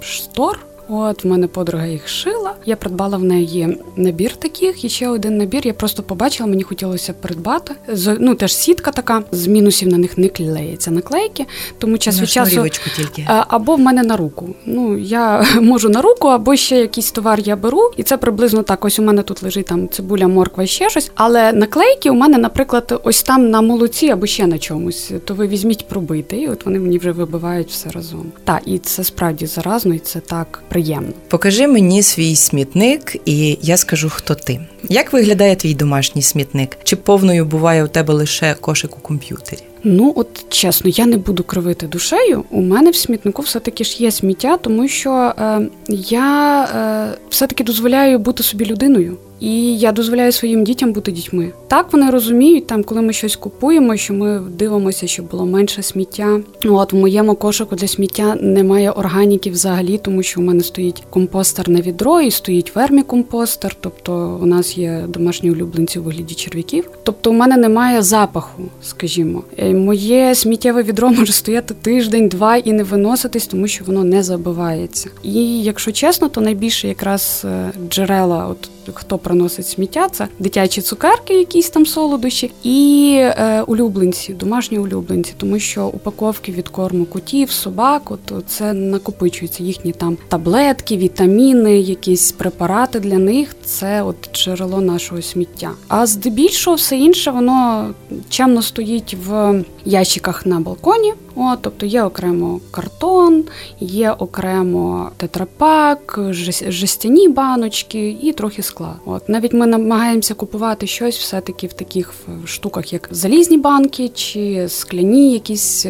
штор. 0.00 0.58
От 0.88 1.24
в 1.24 1.28
мене 1.28 1.46
подруга 1.46 1.86
їх 1.86 2.08
шила. 2.08 2.54
Я 2.66 2.76
придбала 2.76 3.16
в 3.16 3.24
неї 3.24 3.78
набір 3.96 4.36
таких, 4.36 4.84
і 4.84 4.88
ще 4.88 5.08
один 5.08 5.36
набір. 5.36 5.66
Я 5.66 5.72
просто 5.72 6.02
побачила, 6.02 6.48
мені 6.48 6.62
хотілося 6.62 7.12
придбати. 7.12 7.74
З 7.88 8.16
ну 8.20 8.34
теж 8.34 8.54
сітка 8.54 8.90
така 8.90 9.22
з 9.32 9.46
мінусів 9.46 9.88
на 9.88 9.98
них 9.98 10.18
не 10.18 10.28
клеїться 10.28 10.90
наклейки, 10.90 11.46
тому 11.78 11.98
час 11.98 12.20
від 12.20 12.30
часу 12.30 12.68
тільки 12.96 13.26
або 13.28 13.76
в 13.76 13.80
мене 13.80 14.02
на 14.02 14.16
руку. 14.16 14.54
Ну 14.66 14.98
я 14.98 15.46
можу 15.60 15.88
на 15.88 16.02
руку, 16.02 16.28
або 16.28 16.56
ще 16.56 16.76
якийсь 16.76 17.12
товар 17.12 17.40
я 17.40 17.56
беру, 17.56 17.90
і 17.96 18.02
це 18.02 18.16
приблизно 18.16 18.62
так. 18.62 18.84
Ось 18.84 18.98
у 18.98 19.02
мене 19.02 19.22
тут 19.22 19.42
лежить 19.42 19.66
там 19.66 19.88
цибуля, 19.88 20.28
морква, 20.28 20.66
ще 20.66 20.90
щось. 20.90 21.10
Але 21.14 21.52
наклейки 21.52 22.10
у 22.10 22.14
мене, 22.14 22.38
наприклад, 22.38 23.00
ось 23.04 23.22
там 23.22 23.50
на 23.50 23.60
молоці 23.60 24.10
або 24.10 24.26
ще 24.26 24.46
на 24.46 24.58
чомусь. 24.58 25.12
То 25.24 25.34
ви 25.34 25.46
візьміть 25.46 25.88
пробити, 25.88 26.36
і 26.36 26.48
от 26.48 26.64
вони 26.64 26.78
мені 26.78 26.98
вже 26.98 27.12
вибивають 27.12 27.68
все 27.68 27.90
разом. 27.90 28.32
Так, 28.44 28.62
і 28.66 28.78
це 28.78 29.04
справді 29.04 29.46
заразно, 29.46 29.94
і 29.94 29.98
це 29.98 30.20
так 30.20 30.62
приємно. 30.76 31.12
Покажи 31.28 31.66
мені 31.66 32.02
свій 32.02 32.36
смітник, 32.36 33.16
і 33.24 33.58
я 33.62 33.76
скажу, 33.76 34.10
хто 34.10 34.34
ти. 34.34 34.60
Як 34.88 35.12
виглядає 35.12 35.56
твій 35.56 35.74
домашній 35.74 36.22
смітник? 36.22 36.78
Чи 36.84 36.96
повною 36.96 37.44
буває 37.44 37.84
у 37.84 37.88
тебе 37.88 38.14
лише 38.14 38.54
кошик 38.60 38.96
у 38.96 39.00
комп'ютері? 39.00 39.60
Ну, 39.84 40.12
от 40.16 40.44
чесно, 40.48 40.90
я 40.94 41.06
не 41.06 41.16
буду 41.16 41.44
кривити 41.44 41.86
душею. 41.86 42.44
У 42.50 42.60
мене 42.60 42.90
в 42.90 42.96
смітнику 42.96 43.42
все-таки 43.42 43.84
ж 43.84 44.02
є 44.02 44.10
сміття, 44.10 44.56
тому 44.56 44.88
що 44.88 45.32
е, 45.38 45.60
я 45.88 46.64
е, 46.64 47.18
все-таки 47.28 47.64
дозволяю 47.64 48.18
бути 48.18 48.42
собі 48.42 48.64
людиною. 48.64 49.16
І 49.40 49.78
я 49.78 49.92
дозволяю 49.92 50.32
своїм 50.32 50.64
дітям 50.64 50.92
бути 50.92 51.12
дітьми. 51.12 51.52
Так 51.68 51.92
вони 51.92 52.10
розуміють, 52.10 52.66
там, 52.66 52.84
коли 52.84 53.02
ми 53.02 53.12
щось 53.12 53.36
купуємо, 53.36 53.96
що 53.96 54.14
ми 54.14 54.42
дивимося, 54.58 55.06
щоб 55.06 55.30
було 55.30 55.46
менше 55.46 55.82
сміття. 55.82 56.40
Ну, 56.64 56.76
от 56.76 56.92
в 56.92 56.96
моєму 56.96 57.34
кошику 57.34 57.76
для 57.76 57.88
сміття 57.88 58.36
немає 58.40 58.90
органіки 58.90 59.50
взагалі, 59.50 59.98
тому 59.98 60.22
що 60.22 60.40
у 60.40 60.44
мене 60.44 60.62
стоїть 60.62 61.02
компостерне 61.10 61.80
відро 61.80 62.20
і 62.20 62.30
стоїть 62.30 62.76
вермікомпостер, 62.76 63.76
тобто 63.80 64.38
у 64.42 64.46
нас 64.46 64.78
є 64.78 65.04
домашні 65.08 65.50
улюбленці 65.50 65.98
у 65.98 66.02
вигляді 66.02 66.34
черв'яків. 66.34 66.90
Тобто 67.02 67.30
у 67.30 67.34
мене 67.34 67.56
немає 67.56 68.02
запаху, 68.02 68.62
скажімо. 68.82 69.42
Е, 69.58 69.74
моє 69.74 70.34
сміттєве 70.34 70.82
відро 70.82 71.10
може 71.18 71.32
стояти 71.32 71.74
тиждень-два 71.74 72.56
і 72.56 72.72
не 72.72 72.82
виноситись, 72.82 73.46
тому 73.46 73.68
що 73.68 73.84
воно 73.84 74.04
не 74.04 74.22
забивається. 74.22 75.10
І 75.22 75.62
якщо 75.62 75.92
чесно, 75.92 76.28
то 76.28 76.40
найбільше 76.40 76.88
якраз 76.88 77.42
е, 77.44 77.72
джерела, 77.88 78.46
от 78.46 78.70
хто 78.94 79.18
приносить 79.18 79.66
сміття, 79.66 80.08
це 80.08 80.28
дитячі 80.38 80.80
цукерки, 80.80 81.34
якісь 81.34 81.70
там 81.70 81.86
солодощі, 81.86 82.50
і 82.62 83.12
е, 83.20 83.62
улюбленці, 83.66 84.32
домашні 84.32 84.78
улюбленці, 84.78 85.34
тому 85.36 85.58
що 85.58 85.86
упаковки 85.86 86.52
від 86.52 86.68
корму 86.68 87.04
котів, 87.04 87.50
собак, 87.50 88.10
от 88.10 88.44
це 88.46 88.72
накопичуються 88.72 89.62
їхні 89.62 89.92
там 89.92 90.18
таблетки, 90.28 90.96
вітаміни, 90.96 91.80
якісь 91.80 92.32
препарати 92.32 93.00
для 93.00 93.18
них. 93.18 93.56
Це 93.64 94.02
от 94.02 94.16
джерело 94.32 94.80
нашого 94.80 95.22
сміття. 95.22 95.70
А 95.88 96.06
здебільшого 96.06 96.76
все 96.76 96.96
інше, 96.96 97.30
воно 97.30 97.90
чемно 98.28 98.62
стоїть 98.62 99.16
в 99.26 99.54
ящиках 99.84 100.46
на 100.46 100.60
балконі. 100.60 101.12
О, 101.36 101.56
тобто 101.60 101.86
є 101.86 102.02
окремо 102.02 102.60
картон, 102.70 103.44
є 103.80 104.10
окремо 104.10 105.10
тетрапак, 105.16 106.20
жестяні 106.68 107.28
баночки 107.28 108.18
і 108.22 108.32
трохи 108.32 108.62
скла. 108.62 108.96
От 109.04 109.28
навіть 109.28 109.52
ми 109.52 109.66
намагаємося 109.66 110.34
купувати 110.34 110.86
щось 110.86 111.18
все-таки 111.18 111.66
в 111.66 111.72
таких 111.72 112.14
штуках, 112.44 112.92
як 112.92 113.08
залізні 113.10 113.58
банки 113.58 114.08
чи 114.08 114.68
скляні 114.68 115.32
якісь. 115.32 115.86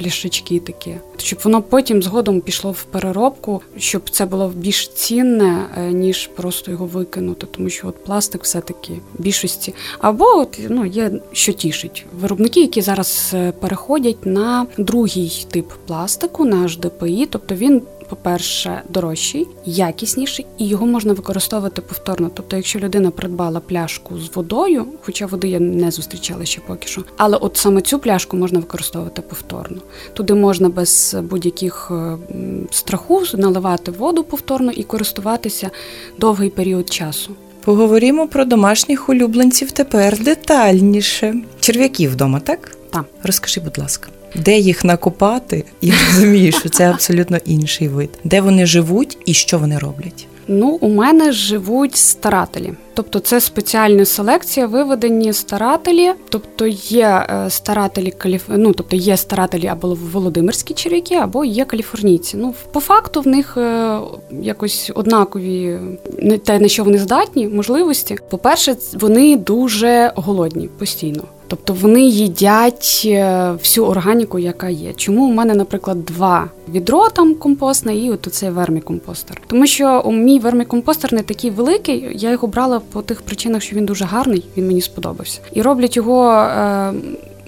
Пляшечки 0.00 0.60
такі, 0.60 0.94
щоб 1.16 1.38
воно 1.44 1.62
потім 1.62 2.02
згодом 2.02 2.40
пішло 2.40 2.70
в 2.70 2.82
переробку, 2.82 3.62
щоб 3.78 4.10
це 4.10 4.26
було 4.26 4.52
більш 4.56 4.88
цінне, 4.88 5.66
е, 5.76 5.92
ніж 5.92 6.26
просто 6.26 6.70
його 6.70 6.86
викинути, 6.86 7.46
тому 7.50 7.70
що 7.70 7.88
от 7.88 8.04
пластик 8.04 8.44
все-таки 8.44 8.92
більшості. 9.18 9.74
Або 9.98 10.24
от 10.24 10.60
ну 10.68 10.86
є 10.86 11.12
що 11.32 11.52
тішить 11.52 12.06
виробники, 12.20 12.60
які 12.60 12.80
зараз 12.80 13.30
е, 13.34 13.52
переходять 13.52 14.26
на 14.26 14.66
другий 14.78 15.46
тип 15.50 15.68
пластику, 15.86 16.44
на 16.44 16.56
HDPI, 16.56 17.26
тобто 17.30 17.54
він 17.54 17.82
по-перше, 18.10 18.82
дорожчий, 18.88 19.46
якісніший, 19.64 20.46
і 20.58 20.68
його 20.68 20.86
можна 20.86 21.12
використовувати 21.12 21.82
повторно. 21.82 22.30
Тобто, 22.34 22.56
якщо 22.56 22.78
людина 22.78 23.10
придбала 23.10 23.60
пляшку 23.60 24.18
з 24.18 24.36
водою, 24.36 24.86
хоча 25.02 25.26
води 25.26 25.48
я 25.48 25.60
не 25.60 25.90
зустрічала 25.90 26.44
ще 26.44 26.60
поки 26.66 26.88
що, 26.88 27.02
але 27.16 27.36
от 27.36 27.56
саме 27.56 27.80
цю 27.80 27.98
пляшку 27.98 28.36
можна 28.36 28.58
використовувати 28.58 29.22
повторно. 29.22 29.78
Туди 30.12 30.34
можна 30.34 30.68
без 30.68 31.16
будь-яких 31.22 31.90
е, 31.90 32.16
страху 32.70 33.22
наливати 33.34 33.90
воду 33.90 34.24
повторно 34.24 34.72
і 34.72 34.82
користуватися 34.82 35.70
довгий 36.18 36.50
період 36.50 36.92
часу. 36.92 37.30
Поговоримо 37.64 38.28
про 38.28 38.44
домашніх 38.44 39.08
улюбленців 39.08 39.70
тепер 39.70 40.18
детальніше. 40.18 41.34
Черв'яків 41.60 42.12
вдома, 42.12 42.40
так? 42.40 42.76
Так. 42.90 43.04
Розкажи, 43.22 43.60
будь 43.60 43.78
ласка 43.78 44.08
де 44.34 44.58
їх 44.58 44.84
накопати, 44.84 45.64
і 45.80 45.92
розумію, 46.06 46.52
що 46.52 46.68
це 46.68 46.90
абсолютно 46.90 47.38
інший 47.44 47.88
вид, 47.88 48.10
де 48.24 48.40
вони 48.40 48.66
живуть 48.66 49.18
і 49.26 49.34
що 49.34 49.58
вони 49.58 49.78
роблять. 49.78 50.26
Ну, 50.52 50.78
у 50.80 50.88
мене 50.88 51.32
живуть 51.32 51.96
старателі, 51.96 52.72
тобто 52.94 53.18
це 53.18 53.40
спеціальна 53.40 54.04
селекція, 54.04 54.66
виведені 54.66 55.32
старателі, 55.32 56.12
тобто 56.28 56.66
є 56.66 57.26
е, 57.30 57.50
старателі 57.50 58.10
каліф... 58.10 58.42
ну, 58.48 58.72
тобто 58.72 58.96
є 58.96 59.16
старателі 59.16 59.66
або 59.66 59.98
володимирські 60.12 60.74
черв'яки, 60.74 61.14
або 61.14 61.44
є 61.44 61.64
каліфорнійці. 61.64 62.36
Ну, 62.36 62.54
по 62.72 62.80
факту 62.80 63.20
в 63.20 63.26
них 63.26 63.56
е, 63.56 63.98
якось 64.42 64.92
однакові 64.94 65.78
те, 66.44 66.58
на 66.58 66.68
що 66.68 66.84
вони 66.84 66.98
здатні, 66.98 67.48
можливості. 67.48 68.18
По 68.30 68.38
перше, 68.38 68.76
вони 69.00 69.36
дуже 69.36 70.12
голодні 70.16 70.68
постійно. 70.78 71.24
Тобто 71.50 71.74
вони 71.74 72.02
їдять 72.02 73.02
е, 73.06 73.50
всю 73.52 73.86
органіку, 73.86 74.38
яка 74.38 74.68
є. 74.68 74.92
Чому 74.92 75.24
у 75.24 75.32
мене, 75.32 75.54
наприклад, 75.54 76.04
два 76.04 76.50
відро 76.72 77.08
там 77.08 77.34
компостне 77.34 77.96
і 77.96 78.10
от 78.10 78.28
цей 78.30 78.50
вермікомпостер? 78.50 79.42
Тому 79.46 79.66
що 79.66 80.10
мій 80.10 80.38
вермікомпостер 80.38 81.12
не 81.12 81.22
такий 81.22 81.50
великий. 81.50 82.08
Я 82.14 82.30
його 82.30 82.48
брала 82.48 82.80
по 82.92 83.02
тих 83.02 83.22
причинах, 83.22 83.62
що 83.62 83.76
він 83.76 83.86
дуже 83.86 84.04
гарний, 84.04 84.44
він 84.56 84.66
мені 84.66 84.80
сподобався. 84.80 85.40
І 85.52 85.62
роблять 85.62 85.96
його. 85.96 86.46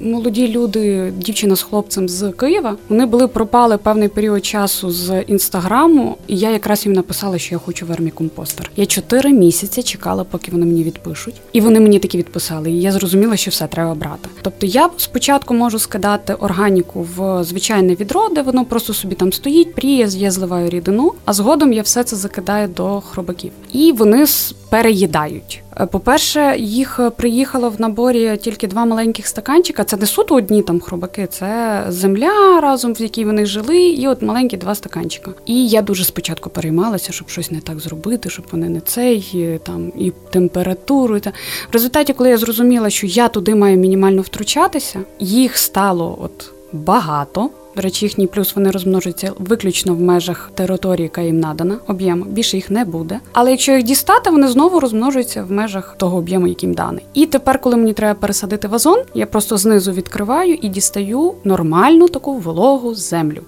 Молоді 0.03 0.49
люди, 0.49 1.13
дівчина 1.17 1.57
з 1.57 1.63
хлопцем 1.63 2.09
з 2.09 2.33
Києва. 2.33 2.77
Вони 2.89 3.07
були 3.07 3.29
пропали 3.29 3.79
певний 3.79 4.09
період 4.09 4.45
часу 4.45 4.91
з 4.91 5.23
інстаграму, 5.23 6.17
і 6.27 6.37
я 6.37 6.51
якраз 6.51 6.87
їм 6.87 6.95
написала, 6.95 7.39
що 7.39 7.55
я 7.55 7.59
хочу 7.59 7.87
вермікомпостер. 7.87 8.71
Я 8.77 8.87
чотири 8.87 9.33
місяці 9.33 9.83
чекала, 9.83 10.25
поки 10.25 10.51
вони 10.51 10.67
мені 10.67 10.83
відпишуть, 10.83 11.35
і 11.53 11.61
вони 11.61 11.81
мені 11.81 11.99
таки 11.99 12.19
відписали. 12.19 12.71
І 12.71 12.81
я 12.81 12.93
зрозуміла, 12.93 13.37
що 13.37 13.51
все 13.51 13.67
треба 13.67 13.95
брати. 13.95 14.29
Тобто 14.43 14.67
я 14.67 14.91
спочатку 14.97 15.55
можу 15.55 15.79
скидати 15.79 16.35
органіку 16.35 17.07
в 17.17 17.45
звичайне 17.45 17.95
відро, 17.95 18.29
де 18.29 18.43
воно 18.43 18.65
просто 18.65 18.95
собі 18.95 19.15
там 19.15 19.33
стоїть, 19.33 19.75
пріє, 19.75 20.09
я 20.11 20.31
зливаю 20.31 20.71
рідину, 20.71 21.13
а 21.25 21.33
згодом 21.33 21.73
я 21.73 21.83
все 21.83 22.05
це 22.05 22.17
закидаю 22.17 22.69
до 22.69 23.01
хробаків. 23.01 23.53
І 23.73 23.93
вони 23.93 24.27
переїдають. 24.71 25.63
Е, 25.81 25.87
по-перше, 25.87 26.57
їх 26.59 27.01
приїхало 27.17 27.71
в 27.71 27.81
наборі 27.81 28.37
тільки 28.37 28.67
два 28.67 28.85
маленьких 28.85 29.27
стаканчика. 29.27 29.85
Це 29.85 29.97
не 29.97 30.07
суто 30.07 30.35
одні 30.35 30.63
там 30.63 30.81
хробаки, 30.81 31.27
це 31.31 31.83
земля 31.89 32.61
разом, 32.61 32.95
в 32.95 33.01
якій 33.01 33.25
вони 33.25 33.47
жили, 33.47 33.79
і 33.79 34.09
от 34.09 34.23
маленькі 34.23 34.57
два 34.57 34.75
стаканчика. 34.75 35.31
І 35.47 35.69
я 35.69 35.83
дуже 35.83 36.05
спочатку 36.05 36.51
переймалася, 36.51 37.13
щоб 37.13 37.29
щось 37.29 37.51
не 37.51 37.61
так 37.61 37.81
зробити, 37.81 38.31
щоб 38.31 38.45
вони 38.53 38.69
не 38.69 38.81
цей 38.81 39.61
там 39.63 39.93
і 39.99 40.13
температуру. 40.31 41.17
І 41.17 41.21
та. 41.21 41.31
В 41.71 41.73
результаті, 41.73 42.13
коли 42.13 42.31
я 42.31 42.39
зрозуміла, 42.39 42.91
що 42.91 43.07
я 43.07 43.29
туди 43.29 43.55
маю 43.55 43.77
мінімально 43.77 44.23
втручатися, 44.23 45.01
їх 45.19 45.57
стало 45.57 46.19
от 46.23 46.51
багато. 46.73 47.51
До 47.77 47.83
речі, 47.83 48.05
їхній 48.07 48.27
плюс 48.27 48.57
вони 48.57 48.71
розмножуються 48.71 49.33
виключно 49.39 49.95
в 49.95 50.01
межах 50.01 50.51
території, 50.55 51.03
яка 51.03 51.21
їм 51.21 51.41
надана, 51.41 51.79
об'єму. 51.87 52.25
Більше 52.25 52.57
їх 52.57 52.71
не 52.71 52.85
буде. 52.85 53.21
Але 53.33 53.51
якщо 53.51 53.73
їх 53.73 53.83
дістати, 53.83 54.31
вони 54.31 54.49
знову 54.49 54.81
розмножуються 54.81 55.45
в 55.45 55.53
межах 55.53 55.95
того 55.99 56.19
об'єму, 56.19 56.47
яким 56.47 56.75
даний. 56.75 57.05
І 57.15 57.27
тепер, 57.27 57.61
коли 57.61 57.77
мені 57.77 57.93
треба 57.93 58.21
пересадити 58.21 58.69
вазон, 58.69 58.99
я 59.15 59.27
просто 59.27 59.57
знизу 59.57 59.93
відкриваю 59.93 60.55
і 60.55 60.69
дістаю 60.69 61.35
нормальну 61.45 62.09
таку 62.09 62.39
вологу 62.39 62.95
землю. 62.95 63.41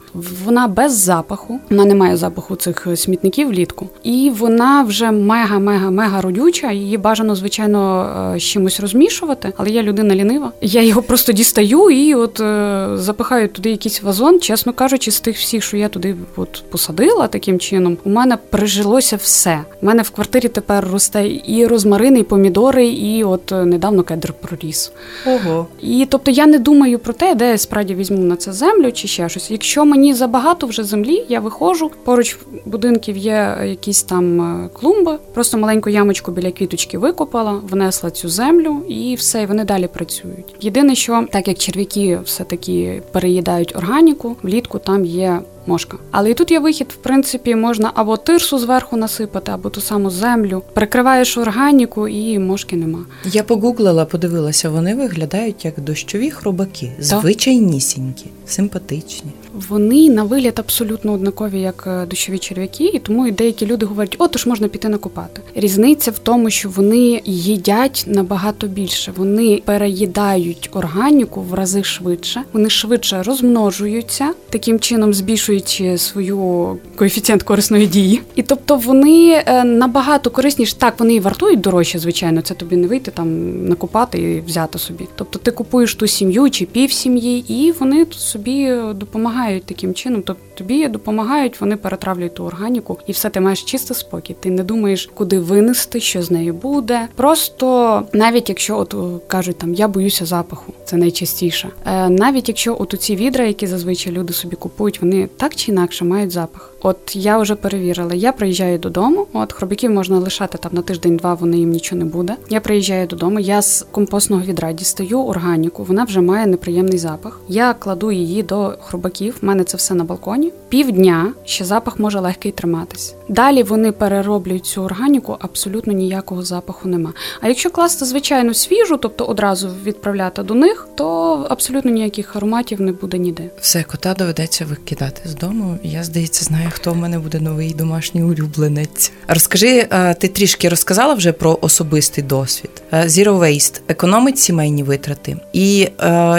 Вона 0.44 0.68
без 0.68 0.92
запаху, 0.98 1.60
вона 1.70 1.84
не 1.84 1.94
має 1.94 2.16
запаху 2.16 2.56
цих 2.56 2.86
смітників 2.96 3.48
влітку. 3.48 3.88
І 4.02 4.32
вона 4.38 4.82
вже 4.82 5.06
мега-мега-мега 5.10 6.20
родюча. 6.20 6.72
Її 6.72 6.98
бажано, 6.98 7.34
звичайно, 7.34 8.06
е, 8.34 8.38
з 8.38 8.42
чимось 8.42 8.80
розмішувати. 8.80 9.52
Але 9.56 9.70
я 9.70 9.82
людина 9.82 10.14
лінива. 10.14 10.52
Я 10.60 10.82
його 10.82 11.02
просто 11.02 11.32
дістаю 11.32 11.90
і 11.90 12.14
от 12.14 12.40
е, 12.40 12.88
запихаю 12.94 13.48
туди 13.48 13.70
якісь 13.70 14.02
вазон 14.02 14.13
вазон, 14.14 14.40
чесно 14.40 14.72
кажучи, 14.72 15.10
з 15.10 15.20
тих 15.20 15.38
всіх, 15.38 15.64
що 15.64 15.76
я 15.76 15.88
туди 15.88 16.16
от 16.36 16.64
посадила 16.70 17.28
таким 17.28 17.58
чином, 17.58 17.98
у 18.04 18.10
мене 18.10 18.38
прижилося 18.50 19.16
все. 19.16 19.60
У 19.82 19.86
мене 19.86 20.02
в 20.02 20.10
квартирі 20.10 20.48
тепер 20.48 20.88
росте 20.92 21.28
і 21.46 21.66
розмарини, 21.66 22.18
і 22.18 22.22
помідори, 22.22 22.86
і 22.86 23.24
от 23.24 23.52
е, 23.52 23.64
недавно 23.64 24.02
кедр 24.02 24.32
проріс. 24.32 24.92
Ого. 25.26 25.66
І 25.82 26.06
тобто 26.10 26.30
я 26.30 26.46
не 26.46 26.58
думаю 26.58 26.98
про 26.98 27.12
те, 27.12 27.34
де 27.34 27.50
я 27.50 27.58
справді 27.58 27.94
візьму 27.94 28.18
на 28.18 28.36
це 28.36 28.52
землю 28.52 28.92
чи 28.92 29.08
ще 29.08 29.28
щось. 29.28 29.50
Якщо 29.50 29.84
мені 29.84 30.14
забагато 30.14 30.66
вже 30.66 30.84
землі, 30.84 31.24
я 31.28 31.40
виходжу. 31.40 31.90
Поруч 32.04 32.36
будинків 32.64 33.16
є 33.16 33.56
якісь 33.64 34.02
там 34.02 34.40
е, 34.40 34.68
клумби, 34.72 35.18
просто 35.34 35.58
маленьку 35.58 35.90
ямочку 35.90 36.30
біля 36.32 36.50
квіточки 36.50 36.98
викопала, 36.98 37.60
внесла 37.70 38.10
цю 38.10 38.28
землю 38.28 38.82
і 38.88 39.14
все, 39.14 39.42
і 39.42 39.46
вони 39.46 39.64
далі 39.64 39.88
працюють. 39.94 40.54
Єдине, 40.60 40.94
що 40.94 41.26
так 41.32 41.48
як 41.48 41.58
черв'яки 41.58 42.18
все 42.24 42.44
таки 42.44 43.02
переїдають 43.12 43.76
органі 43.76 44.03
органіку, 44.04 44.36
влітку 44.42 44.78
там 44.78 45.04
є 45.04 45.40
мошка. 45.66 45.96
Але 46.10 46.30
і 46.30 46.34
тут 46.34 46.50
є 46.50 46.58
вихід, 46.60 46.86
в 46.92 46.96
принципі, 46.96 47.54
можна 47.54 47.90
або 47.94 48.16
тирсу 48.16 48.58
зверху 48.58 48.96
насипати, 48.96 49.52
або 49.52 49.70
ту 49.70 49.80
саму 49.80 50.10
землю. 50.10 50.62
Прикриваєш 50.72 51.38
органіку 51.38 52.08
і 52.08 52.38
мошки 52.38 52.76
нема. 52.76 53.04
Я 53.24 53.42
погуглила, 53.42 54.04
подивилася, 54.04 54.70
вони 54.70 54.94
виглядають 54.94 55.64
як 55.64 55.80
дощові 55.80 56.30
хробаки, 56.30 56.92
звичайнісінькі, 56.98 58.26
симпатичні. 58.46 59.30
Вони 59.54 60.10
на 60.10 60.24
вигляд 60.24 60.58
абсолютно 60.58 61.12
однакові, 61.12 61.60
як 61.60 61.84
е, 61.86 62.06
дощові 62.06 62.38
черв'яки, 62.38 62.84
і 62.84 62.98
тому 62.98 63.26
і 63.26 63.30
деякі 63.30 63.66
люди 63.66 63.86
говорять, 63.86 64.16
о, 64.18 64.28
то 64.28 64.38
ж 64.38 64.48
можна 64.48 64.68
піти 64.68 64.88
накопати. 64.88 65.40
Різниця 65.54 66.10
в 66.10 66.18
тому, 66.18 66.50
що 66.50 66.68
вони 66.68 67.22
їдять 67.24 68.04
набагато 68.06 68.66
більше. 68.66 69.12
Вони 69.16 69.62
переїдають 69.64 70.70
органіку 70.72 71.40
в 71.40 71.54
рази 71.54 71.84
швидше, 71.84 72.42
вони 72.52 72.70
швидше 72.70 73.22
розмножуються, 73.22 74.32
таким 74.50 74.80
чином 74.80 75.14
збільшуючи 75.14 75.98
свою 75.98 76.78
коефіцієнт 76.96 77.42
корисної 77.42 77.86
дії. 77.86 78.20
І 78.34 78.42
тобто 78.42 78.76
вони 78.76 79.42
е, 79.46 79.64
набагато 79.64 80.30
корисніші. 80.30 80.74
Так, 80.78 81.00
вони 81.00 81.14
і 81.14 81.20
вартують 81.20 81.60
дорожче, 81.60 81.98
звичайно. 81.98 82.40
Це 82.40 82.54
тобі 82.54 82.76
не 82.76 82.86
вийти 82.86 83.10
там 83.10 83.58
накопати 83.68 84.18
і 84.18 84.40
взяти 84.40 84.78
собі. 84.78 85.08
Тобто 85.14 85.38
ти 85.38 85.50
купуєш 85.50 85.94
ту 85.94 86.06
сім'ю 86.06 86.50
чи 86.50 86.66
пів 86.66 86.92
сім'ї, 86.92 87.44
і 87.48 87.72
вони 87.72 88.06
собі 88.10 88.72
допомагають 88.94 89.43
допомагають 89.44 89.64
таким 89.64 89.94
чином. 89.94 90.22
Тобто 90.26 90.42
тобі 90.54 90.88
допомагають, 90.88 91.60
вони 91.60 91.76
перетравлюють 91.76 92.34
ту 92.34 92.44
органіку, 92.44 92.98
і 93.06 93.12
все 93.12 93.30
ти 93.30 93.40
маєш 93.40 93.62
чистий 93.62 93.96
спокій. 93.96 94.36
Ти 94.40 94.50
не 94.50 94.62
думаєш, 94.64 95.10
куди 95.14 95.38
винести, 95.38 96.00
що 96.00 96.22
з 96.22 96.30
нею 96.30 96.54
буде. 96.54 97.08
Просто 97.14 98.02
навіть 98.12 98.48
якщо 98.48 98.78
от 98.78 98.94
кажуть 99.26 99.58
там 99.58 99.74
я 99.74 99.88
боюся 99.88 100.26
запаху, 100.26 100.72
це 100.84 100.96
найчастіше. 100.96 101.68
Е, 101.86 102.08
навіть 102.08 102.48
якщо 102.48 102.76
от 102.78 102.94
у 102.94 102.96
ці 102.96 103.16
відра, 103.16 103.44
які 103.44 103.66
зазвичай 103.66 104.12
люди 104.12 104.32
собі 104.32 104.56
купують, 104.56 105.02
вони 105.02 105.28
так 105.36 105.54
чи 105.54 105.72
інакше 105.72 106.04
мають 106.04 106.30
запах. 106.30 106.73
От 106.86 107.16
я 107.16 107.38
вже 107.38 107.54
перевірила, 107.54 108.14
я 108.14 108.32
приїжджаю 108.32 108.78
додому. 108.78 109.26
От 109.32 109.52
хробаків 109.52 109.90
можна 109.90 110.18
лишати 110.18 110.58
там 110.58 110.72
на 110.74 110.82
тиждень-два, 110.82 111.34
вони 111.34 111.58
їм 111.58 111.70
нічого 111.70 111.98
не 111.98 112.04
буде. 112.04 112.36
Я 112.50 112.60
приїжджаю 112.60 113.06
додому, 113.06 113.40
я 113.40 113.62
з 113.62 113.86
компостного 113.90 114.42
відра 114.42 114.72
дістаю 114.72 115.20
органіку, 115.20 115.84
вона 115.84 116.04
вже 116.04 116.20
має 116.20 116.46
неприємний 116.46 116.98
запах. 116.98 117.40
Я 117.48 117.74
кладу 117.74 118.12
її 118.12 118.42
до 118.42 118.74
хробаків. 118.80 119.36
У 119.42 119.46
мене 119.46 119.64
це 119.64 119.76
все 119.76 119.94
на 119.94 120.04
балконі. 120.04 120.52
Півдня 120.68 121.32
ще 121.44 121.64
запах 121.64 121.98
може 121.98 122.20
легкий 122.20 122.52
триматись. 122.52 123.14
Далі 123.28 123.62
вони 123.62 123.92
перероблюють 123.92 124.66
цю 124.66 124.82
органіку, 124.82 125.36
абсолютно 125.40 125.92
ніякого 125.92 126.42
запаху 126.42 126.88
нема. 126.88 127.12
А 127.40 127.48
якщо 127.48 127.70
класти 127.70 128.04
звичайно 128.04 128.54
свіжу, 128.54 128.96
тобто 128.96 129.24
одразу 129.24 129.70
відправляти 129.84 130.42
до 130.42 130.54
них, 130.54 130.88
то 130.94 131.46
абсолютно 131.50 131.90
ніяких 131.90 132.36
ароматів 132.36 132.80
не 132.80 132.92
буде 132.92 133.18
ніде. 133.18 133.50
Все 133.60 133.82
кота 133.82 134.14
доведеться 134.14 134.64
викидати 134.64 135.28
з 135.28 135.34
дому. 135.34 135.78
Я 135.82 136.04
здається, 136.04 136.44
знаю 136.44 136.70
хто 136.74 136.92
в 136.92 136.96
мене 136.96 137.18
буде 137.18 137.40
новий 137.40 137.74
домашній 137.74 138.22
улюбленець. 138.22 139.12
Розкажи, 139.28 139.88
ти 140.18 140.28
трішки 140.28 140.68
розказала 140.68 141.14
вже 141.14 141.32
про 141.32 141.58
особистий 141.60 142.24
досвід. 142.24 142.70
Zero 142.92 143.38
Waste 143.38 143.80
економить 143.88 144.38
сімейні 144.38 144.82
витрати, 144.82 145.36
і 145.52 145.88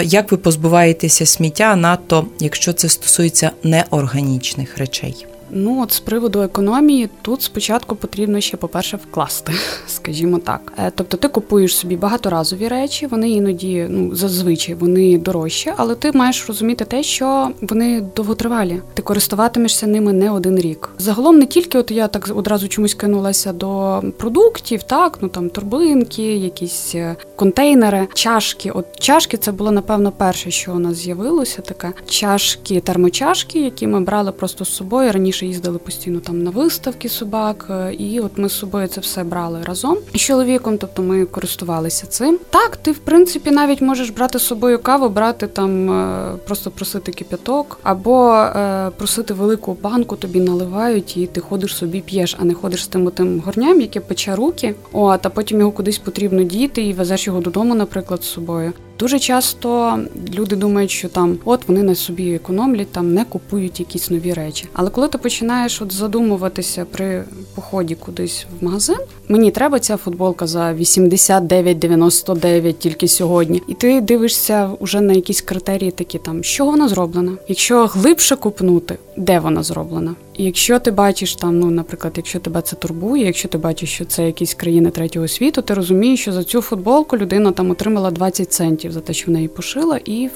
як 0.02 0.32
ви 0.32 0.38
позбуваєтеся 0.38 1.26
сміття, 1.26 1.76
надто 1.76 2.26
якщо 2.40 2.72
це 2.72 2.88
стосується 2.88 3.50
неорганічних 3.62 4.78
речей. 4.78 5.26
Ну 5.50 5.82
от 5.82 5.92
з 5.92 6.00
приводу 6.00 6.42
економії, 6.42 7.08
тут 7.22 7.42
спочатку 7.42 7.96
потрібно 7.96 8.40
ще, 8.40 8.56
по-перше, 8.56 8.96
вкласти, 8.96 9.52
скажімо 9.86 10.38
так. 10.38 10.72
Е, 10.78 10.92
тобто 10.94 11.16
ти 11.16 11.28
купуєш 11.28 11.76
собі 11.76 11.96
багаторазові 11.96 12.68
речі, 12.68 13.06
вони 13.06 13.30
іноді, 13.30 13.86
ну 13.90 14.14
зазвичай 14.14 14.74
вони 14.74 15.18
дорожчі, 15.18 15.72
але 15.76 15.94
ти 15.94 16.12
маєш 16.12 16.48
розуміти 16.48 16.84
те, 16.84 17.02
що 17.02 17.50
вони 17.62 18.00
довготривалі. 18.16 18.80
Ти 18.94 19.02
користуватимешся 19.02 19.86
ними 19.86 20.12
не 20.12 20.30
один 20.30 20.58
рік. 20.58 20.88
Загалом 20.98 21.38
не 21.38 21.46
тільки, 21.46 21.78
от 21.78 21.90
я 21.90 22.08
так 22.08 22.30
одразу 22.34 22.68
чомусь 22.68 22.94
кинулася 22.94 23.52
до 23.52 24.02
продуктів, 24.16 24.82
так 24.82 25.18
ну 25.20 25.28
там 25.28 25.50
турбинки, 25.50 26.22
якісь 26.22 26.94
е, 26.94 27.16
контейнери, 27.36 28.08
чашки. 28.14 28.70
От 28.70 29.00
чашки 29.00 29.36
це 29.36 29.52
було 29.52 29.70
напевно 29.70 30.12
перше, 30.12 30.50
що 30.50 30.72
у 30.72 30.78
нас 30.78 30.96
з'явилося. 30.96 31.62
Таке 31.62 31.92
чашки, 32.08 32.80
термочашки, 32.80 33.60
які 33.60 33.86
ми 33.86 34.00
брали 34.00 34.32
просто 34.32 34.64
з 34.64 34.74
собою 34.74 35.12
раніше 35.12 35.35
раніше 35.36 35.46
їздили 35.46 35.78
постійно 35.78 36.20
там 36.20 36.42
на 36.42 36.50
виставки 36.50 37.08
собак, 37.08 37.66
е, 37.70 37.94
і 37.94 38.20
от 38.20 38.38
ми 38.38 38.48
з 38.48 38.52
собою 38.52 38.88
це 38.88 39.00
все 39.00 39.24
брали 39.24 39.62
разом 39.64 39.98
з 40.14 40.18
чоловіком, 40.18 40.78
тобто 40.78 41.02
ми 41.02 41.24
користувалися 41.24 42.06
цим. 42.06 42.38
Так, 42.50 42.76
ти 42.76 42.92
в 42.92 42.98
принципі 42.98 43.50
навіть 43.50 43.80
можеш 43.80 44.10
брати 44.10 44.38
з 44.38 44.42
собою 44.42 44.78
каву, 44.78 45.08
брати 45.08 45.46
там, 45.46 45.90
е, 45.90 46.36
просто 46.46 46.70
просити 46.70 47.12
кип'яток, 47.12 47.78
або 47.82 48.34
е, 48.34 48.90
просити 48.96 49.34
велику 49.34 49.76
банку, 49.82 50.16
тобі 50.16 50.40
наливають, 50.40 51.16
і 51.16 51.26
ти 51.26 51.40
ходиш 51.40 51.76
собі 51.76 52.00
п'єш, 52.00 52.36
а 52.40 52.44
не 52.44 52.54
ходиш 52.54 52.84
з 52.84 52.88
тим 52.88 53.10
тим 53.10 53.40
горням, 53.40 53.80
яке 53.80 54.00
пече 54.00 54.36
руки. 54.36 54.74
От, 54.92 55.26
а 55.26 55.30
потім 55.30 55.58
його 55.58 55.72
кудись 55.72 55.98
потрібно 55.98 56.42
діти 56.42 56.82
і 56.82 56.92
везеш 56.92 57.26
його 57.26 57.40
додому, 57.40 57.74
наприклад, 57.74 58.24
з 58.24 58.28
собою. 58.28 58.72
Дуже 58.98 59.18
часто 59.18 59.98
люди 60.34 60.56
думають, 60.56 60.90
що 60.90 61.08
там 61.08 61.38
от 61.44 61.68
вони 61.68 61.82
на 61.82 61.94
собі 61.94 62.34
економлять, 62.34 62.92
там 62.92 63.14
не 63.14 63.24
купують 63.24 63.80
якісь 63.80 64.10
нові 64.10 64.32
речі. 64.32 64.68
Але 64.72 64.90
коли 64.90 65.08
ти 65.08 65.18
починаєш 65.18 65.82
от 65.82 65.92
задумуватися 65.92 66.86
при 66.90 67.24
поході 67.54 67.94
кудись 67.94 68.46
в 68.60 68.64
магазин. 68.64 68.96
Мені 69.28 69.50
треба 69.50 69.78
ця 69.78 69.96
футболка 69.96 70.46
за 70.46 70.74
89,99 70.74 72.72
тільки 72.72 73.08
сьогодні. 73.08 73.62
І 73.68 73.74
ти 73.74 74.00
дивишся 74.00 74.70
вже 74.80 75.00
на 75.00 75.12
якісь 75.12 75.40
критерії, 75.40 75.90
такі 75.90 76.18
там, 76.18 76.44
що 76.44 76.64
вона 76.64 76.88
зроблена. 76.88 77.32
Якщо 77.48 77.86
глибше 77.86 78.36
купнути, 78.36 78.98
де 79.16 79.38
вона 79.38 79.62
зроблена. 79.62 80.14
Якщо 80.38 80.78
ти 80.78 80.90
бачиш 80.90 81.34
там, 81.34 81.60
ну, 81.60 81.70
наприклад, 81.70 82.12
якщо 82.16 82.38
тебе 82.38 82.62
це 82.62 82.76
турбує, 82.76 83.26
якщо 83.26 83.48
ти 83.48 83.58
бачиш, 83.58 83.90
що 83.90 84.04
це 84.04 84.26
якісь 84.26 84.54
країни 84.54 84.90
третього 84.90 85.28
світу, 85.28 85.62
ти 85.62 85.74
розумієш, 85.74 86.20
що 86.20 86.32
за 86.32 86.44
цю 86.44 86.62
футболку 86.62 87.16
людина 87.16 87.52
там 87.52 87.70
отримала 87.70 88.10
20 88.10 88.52
центів 88.52 88.92
за 88.92 89.00
те, 89.00 89.12
що 89.12 89.30
в 89.30 89.34
неї 89.34 89.48
пошила, 89.48 90.00
і 90.04 90.28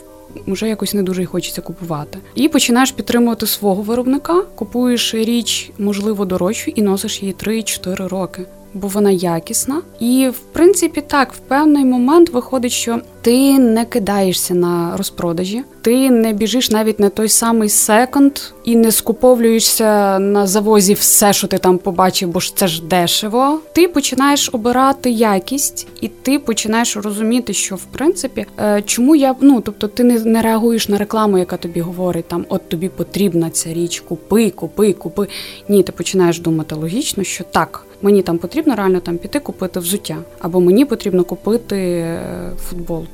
вже 0.47 0.69
якось 0.69 0.95
не 0.95 1.03
дуже 1.03 1.25
хочеться 1.25 1.63
купувати. 1.63 2.19
І 2.35 2.49
починаєш 2.49 2.93
підтримувати 2.93 3.47
свого 3.47 3.83
виробника, 3.83 4.43
купуєш 4.55 5.15
річ, 5.15 5.71
можливо, 5.79 6.25
дорожчу, 6.25 6.71
і 6.71 6.83
носиш 6.83 7.23
її 7.23 7.35
3-4 7.35 8.09
роки 8.09 8.47
бо 8.75 8.89
вона 8.89 9.11
якісна. 9.11 9.83
І 10.01 10.29
в 10.29 10.39
принципі, 10.39 11.01
так, 11.01 11.33
в 11.33 11.39
певний 11.39 11.85
момент 11.85 12.31
виходить, 12.31 12.73
що 12.73 13.01
ти 13.23 13.59
не 13.59 13.85
кидаєшся 13.85 14.55
на 14.55 14.97
розпродажі, 14.97 15.63
ти 15.81 16.11
не 16.11 16.33
біжиш 16.33 16.71
навіть 16.71 17.01
на 17.01 17.09
той 17.09 17.29
самий 17.29 17.69
секонд 17.69 18.39
і 18.65 18.77
не 18.77 18.93
скуповлюєшся 18.93 20.19
на 20.19 20.47
завозі 20.47 20.95
все, 20.95 21.33
що 21.33 21.47
ти 21.47 21.59
там 21.59 21.79
побачив, 21.79 22.29
бо 22.29 22.41
ж 22.41 22.57
це 22.57 22.69
ж 22.69 22.83
дешево. 22.83 23.61
Ти 23.73 23.89
починаєш 23.89 24.51
обирати 24.53 25.11
якість, 25.11 25.89
і 26.01 26.09
ти 26.09 26.39
починаєш 26.39 26.97
розуміти, 26.97 27.53
що 27.53 27.77
в 27.77 27.85
принципі 27.85 28.47
е, 28.59 28.83
чому 28.87 29.17
я 29.17 29.35
ну 29.41 29.61
тобто 29.61 29.89
ти 29.89 30.05
не, 30.05 30.19
не 30.19 30.43
реагуєш 30.43 30.89
на 30.89 30.99
рекламу, 30.99 31.39
яка 31.39 31.57
тобі 31.57 31.81
говорить 31.81 32.29
там, 32.29 32.47
от 32.49 32.69
тобі 32.69 32.89
потрібна 32.89 33.51
ця 33.51 33.73
річ, 33.73 34.01
купи, 34.01 34.51
купи, 34.51 34.93
купи. 34.93 35.27
Ні, 35.69 35.83
ти 35.83 35.93
починаєш 35.93 36.41
думати 36.41 36.75
логічно, 36.75 37.25
що 37.25 37.45
так. 37.45 37.87
Мені 38.03 38.23
там 38.23 38.39
потрібно 38.39 38.75
реально 38.75 39.01
там 39.01 39.19
піти 39.19 39.41
купити 39.41 39.81
взуття, 39.81 40.17
або 40.39 40.61
мені 40.61 40.85
потрібно 40.85 41.25
купити 41.25 41.77
е, 41.77 42.23
футболку. 42.59 43.10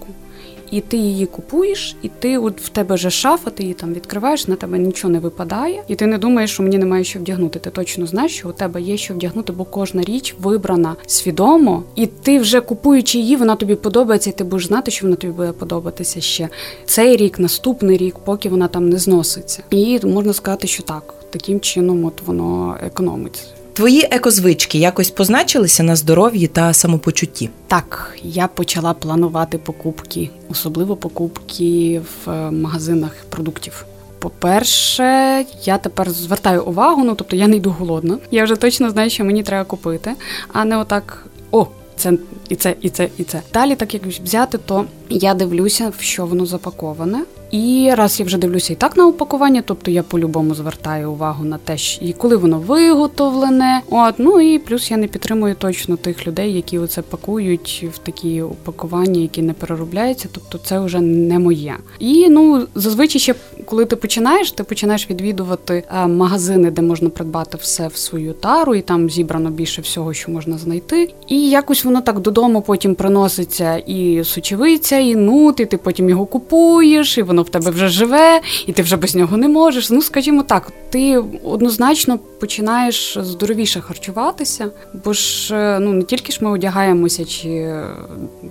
І 0.70 0.80
ти 0.80 0.96
її 0.96 1.26
купуєш, 1.26 1.96
і 2.02 2.08
ти 2.18 2.38
от 2.38 2.60
в 2.60 2.68
тебе 2.68 2.94
вже 2.94 3.10
шафа, 3.10 3.50
ти 3.50 3.62
її 3.62 3.74
там 3.74 3.94
відкриваєш, 3.94 4.48
на 4.48 4.56
тебе 4.56 4.78
нічого 4.78 5.12
не 5.12 5.18
випадає, 5.18 5.82
і 5.88 5.94
ти 5.94 6.06
не 6.06 6.18
думаєш, 6.18 6.50
що 6.50 6.62
мені 6.62 6.78
немає 6.78 7.04
що 7.04 7.18
вдягнути. 7.18 7.58
Ти 7.58 7.70
точно 7.70 8.06
знаєш, 8.06 8.36
що 8.36 8.48
у 8.48 8.52
тебе 8.52 8.82
є 8.82 8.96
що 8.96 9.14
вдягнути, 9.14 9.52
бо 9.52 9.64
кожна 9.64 10.02
річ 10.02 10.34
вибрана 10.40 10.96
свідомо, 11.06 11.82
і 11.94 12.06
ти 12.06 12.38
вже 12.38 12.60
купуючи 12.60 13.18
її, 13.18 13.36
вона 13.36 13.56
тобі 13.56 13.74
подобається, 13.74 14.30
і 14.30 14.32
ти 14.32 14.44
будеш 14.44 14.66
знати, 14.66 14.90
що 14.90 15.06
вона 15.06 15.16
тобі 15.16 15.32
буде 15.32 15.52
подобатися 15.52 16.20
ще 16.20 16.48
цей 16.84 17.16
рік, 17.16 17.38
наступний 17.38 17.96
рік, 17.96 18.18
поки 18.24 18.48
вона 18.48 18.68
там 18.68 18.88
не 18.88 18.98
зноситься. 18.98 19.62
І 19.70 20.00
можна 20.06 20.32
сказати, 20.32 20.66
що 20.66 20.82
так, 20.82 21.14
таким 21.30 21.60
чином, 21.60 22.04
от 22.04 22.22
воно 22.26 22.76
економить. 22.86 23.55
Твої 23.76 24.08
екозвички 24.10 24.78
якось 24.78 25.10
позначилися 25.10 25.82
на 25.82 25.96
здоров'ї 25.96 26.46
та 26.46 26.72
самопочутті? 26.72 27.50
Так, 27.66 28.16
я 28.22 28.46
почала 28.46 28.94
планувати 28.94 29.58
покупки, 29.58 30.30
особливо 30.50 30.96
покупки 30.96 32.00
в 32.00 32.30
е, 32.30 32.50
магазинах 32.50 33.12
продуктів. 33.28 33.86
По-перше, 34.18 35.44
я 35.64 35.78
тепер 35.78 36.10
звертаю 36.10 36.64
увагу, 36.64 37.04
ну 37.04 37.14
тобто 37.14 37.36
я 37.36 37.48
не 37.48 37.56
йду 37.56 37.70
голодна. 37.78 38.18
Я 38.30 38.44
вже 38.44 38.56
точно 38.56 38.90
знаю, 38.90 39.10
що 39.10 39.24
мені 39.24 39.42
треба 39.42 39.64
купити, 39.64 40.12
а 40.52 40.64
не 40.64 40.76
отак. 40.76 41.26
О, 41.50 41.66
це 41.96 42.12
і 42.48 42.56
це, 42.56 42.74
і 42.80 42.90
це, 42.90 43.08
і 43.18 43.24
це. 43.24 43.42
Далі, 43.52 43.76
так 43.76 43.94
як 43.94 44.06
взяти, 44.06 44.58
то 44.58 44.84
я 45.08 45.34
дивлюся, 45.34 45.92
що 46.00 46.26
воно 46.26 46.46
запаковане. 46.46 47.22
І 47.50 47.90
раз 47.94 48.20
я 48.20 48.26
вже 48.26 48.38
дивлюся 48.38 48.72
і 48.72 48.76
так 48.76 48.96
на 48.96 49.06
упакування, 49.06 49.62
тобто 49.66 49.90
я 49.90 50.02
по-любому 50.02 50.54
звертаю 50.54 51.10
увагу 51.10 51.44
на 51.44 51.58
те, 51.58 51.76
і 52.00 52.12
коли 52.12 52.36
воно 52.36 52.58
виготовлене. 52.58 53.80
От 53.90 54.14
ну 54.18 54.40
і 54.40 54.58
плюс 54.58 54.90
я 54.90 54.96
не 54.96 55.06
підтримую 55.06 55.54
точно 55.54 55.96
тих 55.96 56.26
людей, 56.26 56.52
які 56.52 56.78
оце 56.78 57.02
пакують 57.02 57.86
в 57.94 57.98
такі 57.98 58.42
упакування, 58.42 59.20
які 59.20 59.42
не 59.42 59.52
переробляються. 59.52 60.28
Тобто 60.32 60.58
це 60.58 60.80
вже 60.80 61.00
не 61.00 61.38
моє. 61.38 61.76
І 61.98 62.28
ну 62.28 62.66
зазвичай 62.74 63.20
ще 63.20 63.34
коли 63.66 63.84
ти 63.84 63.96
починаєш, 63.96 64.52
ти 64.52 64.64
починаєш 64.64 65.10
відвідувати 65.10 65.84
е, 65.94 66.06
магазини, 66.06 66.70
де 66.70 66.82
можна 66.82 67.08
придбати 67.08 67.56
все 67.60 67.88
в 67.88 67.96
свою 67.96 68.32
тару, 68.32 68.74
і 68.74 68.80
там 68.80 69.10
зібрано 69.10 69.50
більше 69.50 69.82
всього, 69.82 70.14
що 70.14 70.32
можна 70.32 70.58
знайти. 70.58 71.14
І 71.28 71.50
якось 71.50 71.84
воно 71.84 72.00
так 72.00 72.20
додому 72.20 72.62
потім 72.62 72.94
приноситься 72.94 73.76
і 73.76 74.24
сочевиця, 74.24 74.96
і 74.96 75.16
нут, 75.16 75.60
і 75.60 75.66
ти 75.66 75.76
потім 75.76 76.08
його 76.08 76.26
купуєш, 76.26 77.18
і 77.18 77.22
воно 77.22 77.42
в 77.42 77.48
тебе 77.48 77.70
вже 77.70 77.88
живе, 77.88 78.40
і 78.66 78.72
ти 78.72 78.82
вже 78.82 78.96
без 78.96 79.14
нього 79.14 79.36
не 79.36 79.48
можеш. 79.48 79.90
Ну, 79.90 80.02
скажімо 80.02 80.42
так, 80.42 80.72
ти 80.90 81.18
однозначно 81.44 82.18
починаєш 82.40 83.18
здоровіше 83.20 83.80
харчуватися, 83.80 84.70
бо 85.04 85.12
ж 85.12 85.54
е, 85.54 85.78
ну 85.80 85.92
не 85.92 86.02
тільки 86.02 86.32
ж 86.32 86.38
ми 86.42 86.50
одягаємося 86.50 87.24
чи 87.24 87.48
е, 87.48 87.86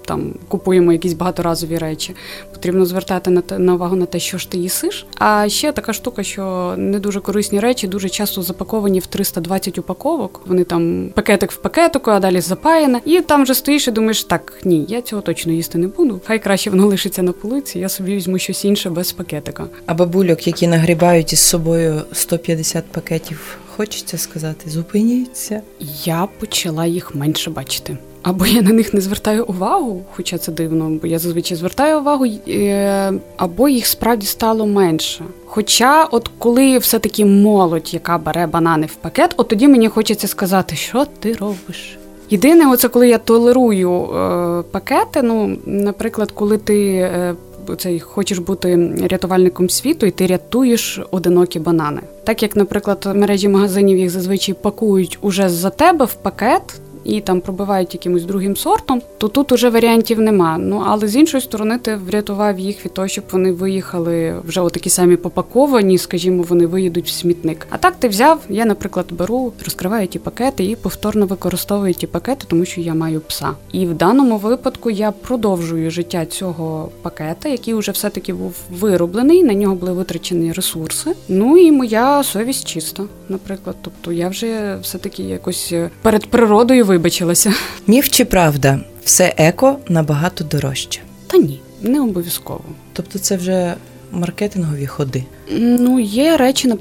там 0.06 0.34
купуємо 0.48 0.92
якісь 0.92 1.14
багаторазові 1.14 1.78
речі. 1.78 2.16
Потрібно 2.52 2.86
звертати 2.86 3.30
на 3.30 3.44
на 3.60 3.74
увагу 3.74 3.96
на 3.96 4.06
те, 4.06 4.20
що 4.20 4.38
ж 4.38 4.52
ти 4.52 4.58
їсиш. 4.58 5.05
А 5.18 5.50
ще 5.50 5.72
така 5.72 5.94
штука, 5.94 6.24
що 6.24 6.74
не 6.78 7.00
дуже 7.00 7.20
корисні 7.20 7.60
речі, 7.60 7.88
дуже 7.88 8.10
часто 8.10 8.42
запаковані 8.42 9.00
в 9.00 9.06
320 9.06 9.78
упаковок. 9.78 10.42
Вони 10.46 10.64
там 10.64 11.10
пакетик 11.14 11.52
в 11.52 11.58
пакетику, 11.58 12.12
а 12.12 12.20
далі 12.20 12.42
запаяне. 12.42 13.02
І 13.06 13.22
там 13.22 13.44
вже 13.44 13.54
стоїш 13.54 13.88
і 13.88 13.92
думаєш, 13.92 14.24
так 14.24 14.54
ні, 14.64 14.86
я 14.90 15.02
цього 15.02 15.22
точно 15.22 15.54
їсти 15.54 15.78
не 15.78 15.88
буду. 15.88 16.22
Хай 16.26 16.40
краще 16.40 16.70
воно 16.70 16.86
лишиться 16.88 17.24
на 17.24 17.32
полиці. 17.32 17.80
Я 17.80 17.90
собі 17.90 18.16
візьму 18.16 18.38
щось 18.40 18.66
інше 18.66 18.90
без 18.90 19.12
пакетика. 19.12 19.68
А 19.86 19.94
бабульок, 19.94 20.48
які 20.48 20.68
нагрібають 20.68 21.34
із 21.34 21.40
собою 21.40 22.02
150 22.12 22.86
пакетів, 22.86 23.58
хочеться 23.76 24.18
сказати, 24.18 24.70
зупиніться. 24.70 25.62
Я 26.04 26.28
почала 26.40 26.86
їх 26.86 27.16
менше 27.16 27.50
бачити. 27.50 27.98
Або 28.26 28.46
я 28.46 28.62
на 28.62 28.72
них 28.72 28.94
не 28.94 29.02
звертаю 29.02 29.46
увагу, 29.46 30.04
хоча 30.12 30.38
це 30.38 30.52
дивно, 30.52 30.90
бо 31.02 31.08
я 31.08 31.20
зазвичай 31.20 31.58
звертаю 31.58 32.00
увагу, 32.00 32.26
е, 32.48 33.14
або 33.38 33.70
їх 33.70 33.88
справді 33.88 34.26
стало 34.26 34.66
менше. 34.66 35.24
Хоча, 35.46 36.04
от 36.04 36.30
коли 36.38 36.78
все-таки 36.78 37.26
молодь, 37.26 37.94
яка 37.94 38.18
бере 38.18 38.48
банани 38.48 38.86
в 38.86 38.96
пакет, 38.96 39.34
от 39.38 39.48
тоді 39.48 39.68
мені 39.68 39.88
хочеться 39.88 40.28
сказати, 40.28 40.76
що 40.76 41.06
ти 41.20 41.34
робиш. 41.34 41.98
Єдине, 42.30 42.72
оце 42.72 42.88
коли 42.88 43.10
я 43.10 43.18
толерую 43.18 43.92
е, 43.92 44.64
пакети. 44.72 45.22
Ну, 45.22 45.58
наприклад, 45.66 46.32
коли 46.32 46.58
ти 46.58 46.94
е, 46.94 47.36
цей 47.78 48.00
хочеш 48.00 48.38
бути 48.38 48.96
рятувальником 49.10 49.70
світу, 49.70 50.06
і 50.06 50.12
ти 50.12 50.28
рятуєш 50.28 51.00
одинокі 51.12 51.60
банани. 51.60 52.02
Так 52.24 52.44
як, 52.44 52.56
наприклад, 52.56 53.12
мережі 53.16 53.48
магазинів 53.48 53.98
їх 53.98 54.10
зазвичай 54.10 54.56
пакують 54.62 55.18
уже 55.22 55.50
за 55.50 55.70
тебе 55.70 56.06
в 56.06 56.14
пакет 56.14 56.62
і 57.06 57.22
там 57.22 57.42
пробивають 57.42 57.94
якимось 57.94 58.24
другим 58.24 58.56
сортом, 58.56 59.02
то 59.18 59.28
тут 59.28 59.52
уже 59.52 59.70
варіантів 59.70 60.20
нема. 60.20 60.58
Ну 60.58 60.84
але 60.88 61.08
з 61.08 61.16
іншої 61.16 61.42
сторони, 61.42 61.78
ти 61.78 61.96
врятував 61.96 62.60
їх 62.60 62.86
від 62.86 62.94
того, 62.94 63.08
щоб 63.08 63.24
вони 63.32 63.52
виїхали 63.52 64.36
вже 64.48 64.62
отакі 64.62 64.90
самі 64.90 65.16
попаковані, 65.16 65.98
скажімо, 65.98 66.46
вони 66.50 66.66
виїдуть 66.66 67.08
в 67.08 67.10
смітник. 67.10 67.68
А 67.70 67.78
так 67.78 67.96
ти 67.96 68.08
взяв, 68.08 68.40
я, 68.50 68.66
наприклад, 68.66 69.06
беру, 69.12 69.54
розкриваю 69.66 70.08
ті 70.08 70.20
пакети 70.20 70.66
і 70.66 70.76
повторно 70.76 71.26
використовую 71.26 71.94
ті 71.94 72.08
пакети, 72.08 72.46
тому 72.48 72.66
що 72.66 72.82
я 72.82 72.94
маю 72.94 73.22
пса. 73.22 73.52
І 73.72 73.86
в 73.86 73.94
даному 73.94 74.38
випадку 74.38 74.90
я 74.90 75.12
продовжую 75.12 75.92
життя 75.92 76.26
цього 76.26 76.90
пакета, 77.02 77.50
який 77.50 77.74
вже 77.74 77.92
все-таки 77.92 78.34
був 78.34 78.56
вироблений, 78.80 79.44
на 79.44 79.54
нього 79.54 79.76
були 79.76 79.94
витрачені 79.94 80.52
ресурси. 80.52 81.12
Ну 81.30 81.58
і 81.58 81.72
моя 81.72 82.24
совість 82.24 82.68
чиста, 82.68 83.04
наприклад. 83.30 83.76
Тобто 83.82 84.12
я 84.12 84.30
вже 84.30 84.78
все-таки 84.82 85.24
якось 85.24 85.74
перед 86.02 86.26
природою 86.26 86.86
вибачилася. 86.96 87.54
Міф 87.88 88.10
чи 88.10 88.26
правда, 88.26 88.80
все 89.04 89.34
еко 89.38 89.80
набагато 89.90 90.44
дорожче. 90.44 91.02
Та 91.28 91.38
ні, 91.38 91.62
не 91.82 92.02
обов'язково. 92.02 92.64
Тобто 92.94 93.20
це 93.20 93.38
вже 93.38 93.76
маркетингові 94.12 94.88
ходи. 94.88 95.24
Ну, 95.60 96.00
є 96.00 96.38
речі, 96.38 96.74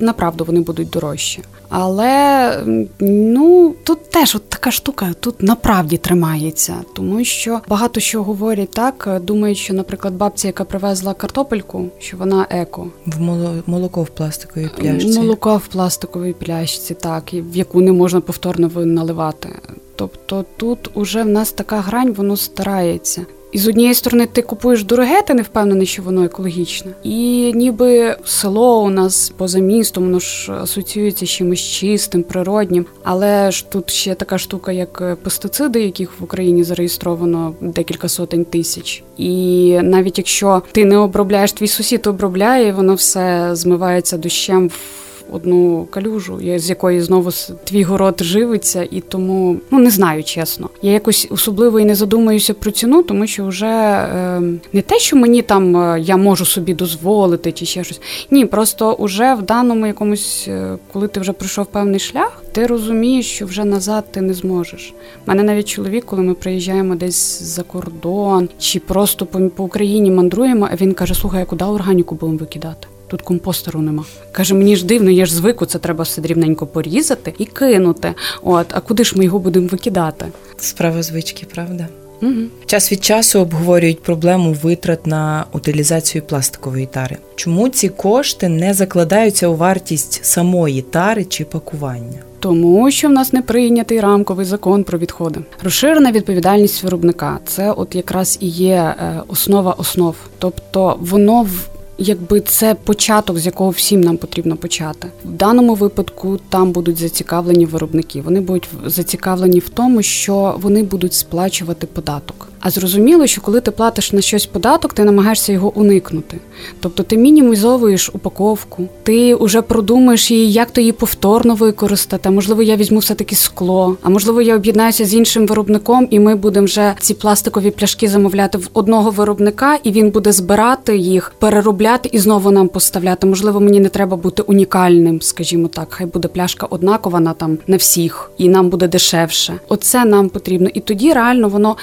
направду 0.00 0.44
вони 0.44 0.60
будуть 0.60 0.90
дорожчі. 0.90 1.42
Але 1.68 2.52
ну 3.00 3.74
тут 3.84 4.10
теж 4.10 4.34
от 4.34 4.48
така 4.48 4.70
штука 4.70 5.12
тут 5.20 5.42
направді 5.42 5.96
тримається, 5.96 6.74
тому 6.94 7.24
що 7.24 7.60
багато 7.68 8.00
що 8.00 8.22
говорять 8.22 8.70
так, 8.70 9.20
думають, 9.22 9.58
що, 9.58 9.74
наприклад, 9.74 10.14
бабця, 10.14 10.48
яка 10.48 10.64
привезла 10.64 11.14
картопельку, 11.14 11.88
що 11.98 12.16
вона 12.16 12.46
еко. 12.50 12.86
В 13.06 13.20
молоко 13.66 14.02
в 14.02 14.08
пластиковій 14.08 14.70
пляшці. 14.78 15.20
Молоко 15.20 15.56
в 15.56 15.66
пластиковій 15.66 16.32
пляшці, 16.32 16.94
так, 16.94 17.34
і 17.34 17.40
в 17.40 17.56
яку 17.56 17.80
не 17.80 17.92
можна 17.92 18.20
повторно 18.20 18.70
наливати. 18.74 19.48
Тобто 19.96 20.44
тут 20.56 20.90
уже 20.94 21.22
в 21.22 21.28
нас 21.28 21.52
така 21.52 21.80
грань, 21.80 22.12
воно 22.12 22.36
старається. 22.36 23.26
І 23.56 23.58
з 23.58 23.68
однієї 23.68 23.94
сторони 23.94 24.26
ти 24.26 24.42
купуєш 24.42 24.84
дороге, 24.84 25.22
ти 25.22 25.34
не 25.34 25.42
впевнений, 25.42 25.86
що 25.86 26.02
воно 26.02 26.24
екологічне. 26.24 26.92
І 27.02 27.52
ніби 27.54 28.16
село 28.24 28.82
у 28.82 28.90
нас 28.90 29.32
поза 29.36 29.58
містом, 29.58 30.04
воно 30.04 30.18
ж 30.18 30.52
асоціюється 30.52 31.26
з 31.26 31.28
чимось 31.28 31.60
чистим, 31.60 32.22
природнім. 32.22 32.86
Але 33.04 33.50
ж 33.50 33.70
тут 33.70 33.90
ще 33.90 34.14
така 34.14 34.38
штука, 34.38 34.72
як 34.72 35.16
пестициди, 35.22 35.82
яких 35.82 36.20
в 36.20 36.24
Україні 36.24 36.64
зареєстровано 36.64 37.54
декілька 37.60 38.08
сотень 38.08 38.44
тисяч. 38.44 39.02
І 39.16 39.78
навіть 39.82 40.18
якщо 40.18 40.62
ти 40.72 40.84
не 40.84 40.96
обробляєш, 40.96 41.52
твій 41.52 41.68
сусід 41.68 42.06
обробляє, 42.06 42.72
воно 42.72 42.94
все 42.94 43.50
змивається 43.52 44.18
дощем 44.18 44.68
в 44.68 45.05
одну 45.32 45.86
калюжу, 45.90 46.40
з 46.56 46.68
якої 46.68 47.00
знову 47.00 47.30
твій 47.64 47.82
город 47.82 48.14
живиться, 48.20 48.88
і 48.90 49.00
тому 49.00 49.56
ну 49.70 49.78
не 49.78 49.90
знаю 49.90 50.24
чесно. 50.24 50.70
Я 50.82 50.92
якось 50.92 51.26
особливо 51.30 51.80
і 51.80 51.84
не 51.84 51.94
задумуюся 51.94 52.54
про 52.54 52.70
ціну, 52.70 53.02
тому 53.02 53.26
що 53.26 53.46
вже 53.46 53.66
е, 53.66 54.40
не 54.72 54.82
те, 54.82 54.98
що 54.98 55.16
мені 55.16 55.42
там 55.42 55.76
е, 55.76 56.00
я 56.00 56.16
можу 56.16 56.44
собі 56.44 56.74
дозволити, 56.74 57.52
чи 57.52 57.66
ще 57.66 57.84
щось. 57.84 58.00
Ні, 58.30 58.46
просто 58.46 58.92
уже 58.92 59.34
в 59.34 59.42
даному 59.42 59.86
якомусь, 59.86 60.44
е, 60.48 60.78
коли 60.92 61.08
ти 61.08 61.20
вже 61.20 61.32
пройшов 61.32 61.66
певний 61.66 62.00
шлях, 62.00 62.42
ти 62.52 62.66
розумієш, 62.66 63.26
що 63.26 63.46
вже 63.46 63.64
назад 63.64 64.04
ти 64.12 64.20
не 64.20 64.34
зможеш. 64.34 64.94
Мене 65.26 65.42
навіть 65.42 65.68
чоловік, 65.68 66.04
коли 66.04 66.22
ми 66.22 66.34
приїжджаємо 66.34 66.94
десь 66.94 67.42
за 67.42 67.62
кордон, 67.62 68.48
чи 68.58 68.80
просто 68.80 69.26
по, 69.26 69.40
по 69.40 69.64
Україні 69.64 70.10
мандруємо, 70.10 70.68
він 70.80 70.94
каже: 70.94 71.14
Слухай, 71.14 71.42
а 71.42 71.46
куди 71.46 71.64
органіку 71.64 72.14
будемо 72.14 72.38
викидати? 72.38 72.88
Тут 73.08 73.22
компостеру 73.22 73.80
нема. 73.80 74.04
Каже, 74.32 74.54
мені 74.54 74.76
ж 74.76 74.86
дивно, 74.86 75.10
я 75.10 75.26
ж 75.26 75.34
звику, 75.34 75.66
це 75.66 75.78
треба 75.78 76.04
все 76.04 76.22
дрібненько 76.22 76.66
порізати 76.66 77.34
і 77.38 77.44
кинути. 77.44 78.14
От, 78.42 78.66
а 78.70 78.80
куди 78.80 79.04
ж 79.04 79.18
ми 79.18 79.24
його 79.24 79.38
будемо 79.38 79.66
викидати? 79.66 80.26
Справа 80.56 81.02
звички, 81.02 81.46
правда? 81.54 81.88
Угу. 82.22 82.32
Час 82.66 82.92
від 82.92 83.04
часу 83.04 83.40
обговорюють 83.40 84.02
проблему 84.02 84.52
витрат 84.62 85.06
на 85.06 85.44
утилізацію 85.52 86.22
пластикової 86.22 86.86
тари. 86.86 87.16
Чому 87.34 87.68
ці 87.68 87.88
кошти 87.88 88.48
не 88.48 88.74
закладаються 88.74 89.48
у 89.48 89.56
вартість 89.56 90.24
самої 90.24 90.82
тари 90.82 91.24
чи 91.24 91.44
пакування? 91.44 92.18
Тому 92.40 92.90
що 92.90 93.08
в 93.08 93.12
нас 93.12 93.32
не 93.32 93.42
прийнятий 93.42 94.00
рамковий 94.00 94.46
закон 94.46 94.84
про 94.84 94.98
відходи. 94.98 95.40
Розширена 95.62 96.12
відповідальність 96.12 96.82
виробника 96.82 97.38
це 97.46 97.72
от 97.72 97.94
якраз 97.94 98.38
і 98.40 98.48
є 98.48 98.74
е, 98.74 99.22
основа 99.28 99.72
основ. 99.72 100.16
Тобто 100.38 100.96
воно 101.00 101.42
в 101.42 101.75
якби 101.98 102.40
це 102.40 102.74
початок, 102.74 103.38
з 103.38 103.46
якого 103.46 103.70
всім 103.70 104.00
нам 104.00 104.16
потрібно 104.16 104.56
почати. 104.56 105.08
В 105.24 105.30
даному 105.30 105.74
випадку 105.74 106.38
там 106.48 106.72
будуть 106.72 106.96
зацікавлені 106.96 107.66
виробники. 107.66 108.20
Вони 108.20 108.40
будуть 108.40 108.68
зацікавлені 108.86 109.58
в 109.58 109.68
тому, 109.68 110.02
що 110.02 110.56
вони 110.62 110.82
будуть 110.82 111.14
сплачувати 111.14 111.86
податок. 111.86 112.48
А 112.60 112.70
зрозуміло, 112.70 113.26
що 113.26 113.40
коли 113.40 113.60
ти 113.60 113.70
платиш 113.70 114.12
на 114.12 114.20
щось 114.20 114.46
податок, 114.46 114.92
ти 114.92 115.04
намагаєшся 115.04 115.52
його 115.52 115.72
уникнути. 115.74 116.38
Тобто 116.80 117.02
ти 117.02 117.16
мінімізовуєш 117.16 118.10
упаковку, 118.14 118.88
ти 119.02 119.34
вже 119.34 119.62
продумаєш 119.62 120.30
її, 120.30 120.52
як 120.52 120.70
то 120.70 120.80
її 120.80 120.92
повторно 120.92 121.54
використати. 121.54 122.30
Можливо, 122.30 122.62
я 122.62 122.76
візьму 122.76 122.98
все 122.98 123.14
таки 123.14 123.36
скло, 123.36 123.96
а 124.02 124.08
можливо, 124.08 124.42
я 124.42 124.56
об'єднаюся 124.56 125.04
з 125.04 125.14
іншим 125.14 125.46
виробником, 125.46 126.08
і 126.10 126.20
ми 126.20 126.34
будемо 126.34 126.64
вже 126.64 126.94
ці 127.00 127.14
пластикові 127.14 127.70
пляшки 127.70 128.08
замовляти 128.08 128.58
в 128.58 128.68
одного 128.72 129.10
виробника, 129.10 129.78
і 129.82 129.90
він 129.90 130.10
буде 130.10 130.32
збирати 130.32 130.96
їх, 130.96 131.34
переробляти 131.38 132.08
і 132.12 132.18
знову 132.18 132.50
нам 132.50 132.68
поставляти. 132.68 133.26
Можливо, 133.26 133.60
мені 133.60 133.80
не 133.80 133.88
треба 133.88 134.16
бути 134.16 134.42
унікальним, 134.42 135.22
скажімо 135.22 135.68
так. 135.68 135.86
Хай 135.90 136.06
буде 136.06 136.28
пляшка 136.28 136.66
однакова 136.66 137.20
на 137.20 137.32
там 137.32 137.58
на 137.66 137.76
всіх, 137.76 138.30
і 138.38 138.48
нам 138.48 138.68
буде 138.68 138.88
дешевше. 138.88 139.54
Оце 139.68 140.04
нам 140.04 140.28
потрібно. 140.28 140.68
І 140.74 140.80
тоді 140.80 141.12
реально 141.12 141.48
воно 141.48 141.76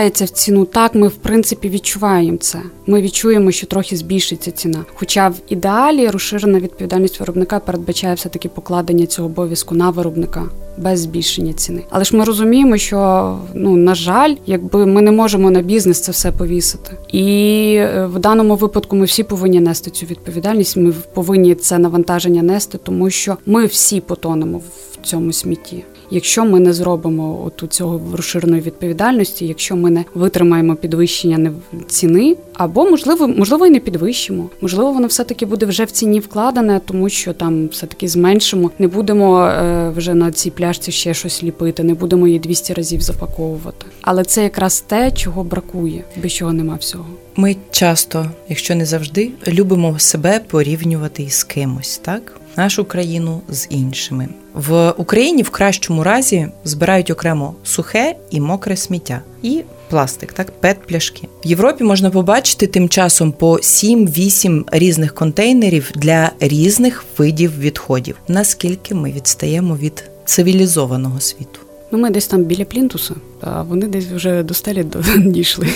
закладається 0.00 0.24
в 0.24 0.28
ціну. 0.28 0.64
Так, 0.64 0.94
ми 0.94 1.08
в 1.08 1.14
принципі 1.14 1.68
відчуваємо 1.68 2.36
це. 2.36 2.58
Ми 2.86 3.02
відчуємо, 3.02 3.50
що 3.50 3.66
трохи 3.66 3.96
збільшиться 3.96 4.50
ціна. 4.50 4.84
Хоча 4.94 5.28
в 5.28 5.34
ідеалі 5.48 6.08
розширена 6.08 6.60
відповідальність 6.60 7.20
виробника 7.20 7.58
передбачає 7.58 8.14
все 8.14 8.28
таки 8.28 8.48
покладення 8.48 9.06
цього 9.06 9.28
обов'язку 9.28 9.74
на 9.74 9.90
виробника 9.90 10.44
без 10.78 11.00
збільшення 11.00 11.52
ціни. 11.52 11.82
Але 11.90 12.04
ж 12.04 12.16
ми 12.16 12.24
розуміємо, 12.24 12.76
що 12.76 13.38
ну 13.54 13.76
на 13.76 13.94
жаль, 13.94 14.34
якби 14.46 14.86
ми 14.86 15.02
не 15.02 15.10
можемо 15.12 15.50
на 15.50 15.62
бізнес 15.62 16.00
це 16.00 16.12
все 16.12 16.32
повісити, 16.32 16.96
і 17.12 17.74
е, 17.76 18.06
в 18.06 18.18
даному 18.18 18.56
випадку 18.56 18.96
ми 18.96 19.04
всі 19.04 19.22
повинні 19.22 19.60
нести 19.60 19.90
цю 19.90 20.06
відповідальність. 20.06 20.76
Ми 20.76 20.92
повинні 21.14 21.54
це 21.54 21.78
навантаження 21.78 22.42
нести, 22.42 22.78
тому 22.82 23.10
що 23.10 23.36
ми 23.46 23.66
всі 23.66 24.00
потонемо 24.00 24.58
в 24.58 25.06
цьому 25.06 25.32
смітті. 25.32 25.84
Якщо 26.10 26.44
ми 26.44 26.60
не 26.60 26.72
зробимо 26.72 27.44
оту 27.46 27.66
цього 27.66 28.00
розширеної 28.12 28.62
відповідальності, 28.62 29.46
якщо 29.46 29.76
ми 29.76 29.90
не 29.90 30.04
витримаємо 30.14 30.76
підвищення 30.76 31.52
ціни, 31.86 32.36
або 32.54 32.90
можливо, 32.90 33.28
можливо, 33.28 33.66
і 33.66 33.70
не 33.70 33.80
підвищимо, 33.80 34.50
можливо, 34.60 34.92
воно 34.92 35.06
все 35.06 35.24
таки 35.24 35.46
буде 35.46 35.66
вже 35.66 35.84
в 35.84 35.90
ціні 35.90 36.20
вкладене, 36.20 36.80
тому 36.84 37.08
що 37.08 37.32
там 37.32 37.68
все 37.68 37.86
таки 37.86 38.08
зменшимо. 38.08 38.70
Не 38.78 38.88
будемо 38.88 39.44
е, 39.44 39.90
вже 39.96 40.14
на 40.14 40.32
цій 40.32 40.50
пляшці 40.50 40.92
ще 40.92 41.14
щось 41.14 41.42
ліпити, 41.42 41.82
не 41.82 41.94
будемо 41.94 42.26
її 42.26 42.38
200 42.38 42.74
разів 42.74 43.00
запаковувати. 43.00 43.86
Але 44.02 44.24
це 44.24 44.42
якраз 44.42 44.80
те, 44.80 45.10
чого 45.10 45.44
бракує, 45.44 46.04
без 46.22 46.32
чого 46.32 46.52
нема 46.52 46.74
всього. 46.74 47.06
Ми 47.36 47.56
часто, 47.70 48.26
якщо 48.48 48.74
не 48.74 48.86
завжди, 48.86 49.30
любимо 49.48 49.98
себе 49.98 50.40
порівнювати 50.48 51.22
із 51.22 51.44
кимось, 51.44 51.98
так 51.98 52.39
нашу 52.56 52.84
країну 52.84 53.40
з 53.48 53.66
іншими. 53.70 54.28
В 54.54 54.90
Україні 54.90 55.42
в 55.42 55.50
кращому 55.50 56.04
разі 56.04 56.48
збирають 56.64 57.10
окремо 57.10 57.54
сухе 57.64 58.14
і 58.30 58.40
мокре 58.40 58.76
сміття 58.76 59.20
і 59.42 59.62
пластик, 59.88 60.32
так 60.32 60.52
пет-пляшки. 60.60 61.28
В 61.44 61.46
Європі 61.46 61.84
можна 61.84 62.10
побачити 62.10 62.66
тим 62.66 62.88
часом 62.88 63.32
по 63.32 63.52
7-8 63.52 64.64
різних 64.72 65.14
контейнерів 65.14 65.90
для 65.94 66.30
різних 66.40 67.04
видів 67.18 67.58
відходів. 67.58 68.16
Наскільки 68.28 68.94
ми 68.94 69.12
відстаємо 69.12 69.76
від 69.76 70.10
цивілізованого 70.24 71.20
світу? 71.20 71.59
Ну, 71.92 71.98
ми 71.98 72.10
десь 72.10 72.26
там 72.26 72.44
біля 72.44 72.64
плінтуса, 72.64 73.14
а 73.40 73.62
вони 73.62 73.86
десь 73.86 74.06
вже 74.06 74.42
до 74.42 74.54
стелі 74.54 74.84
дійшли 75.16 75.66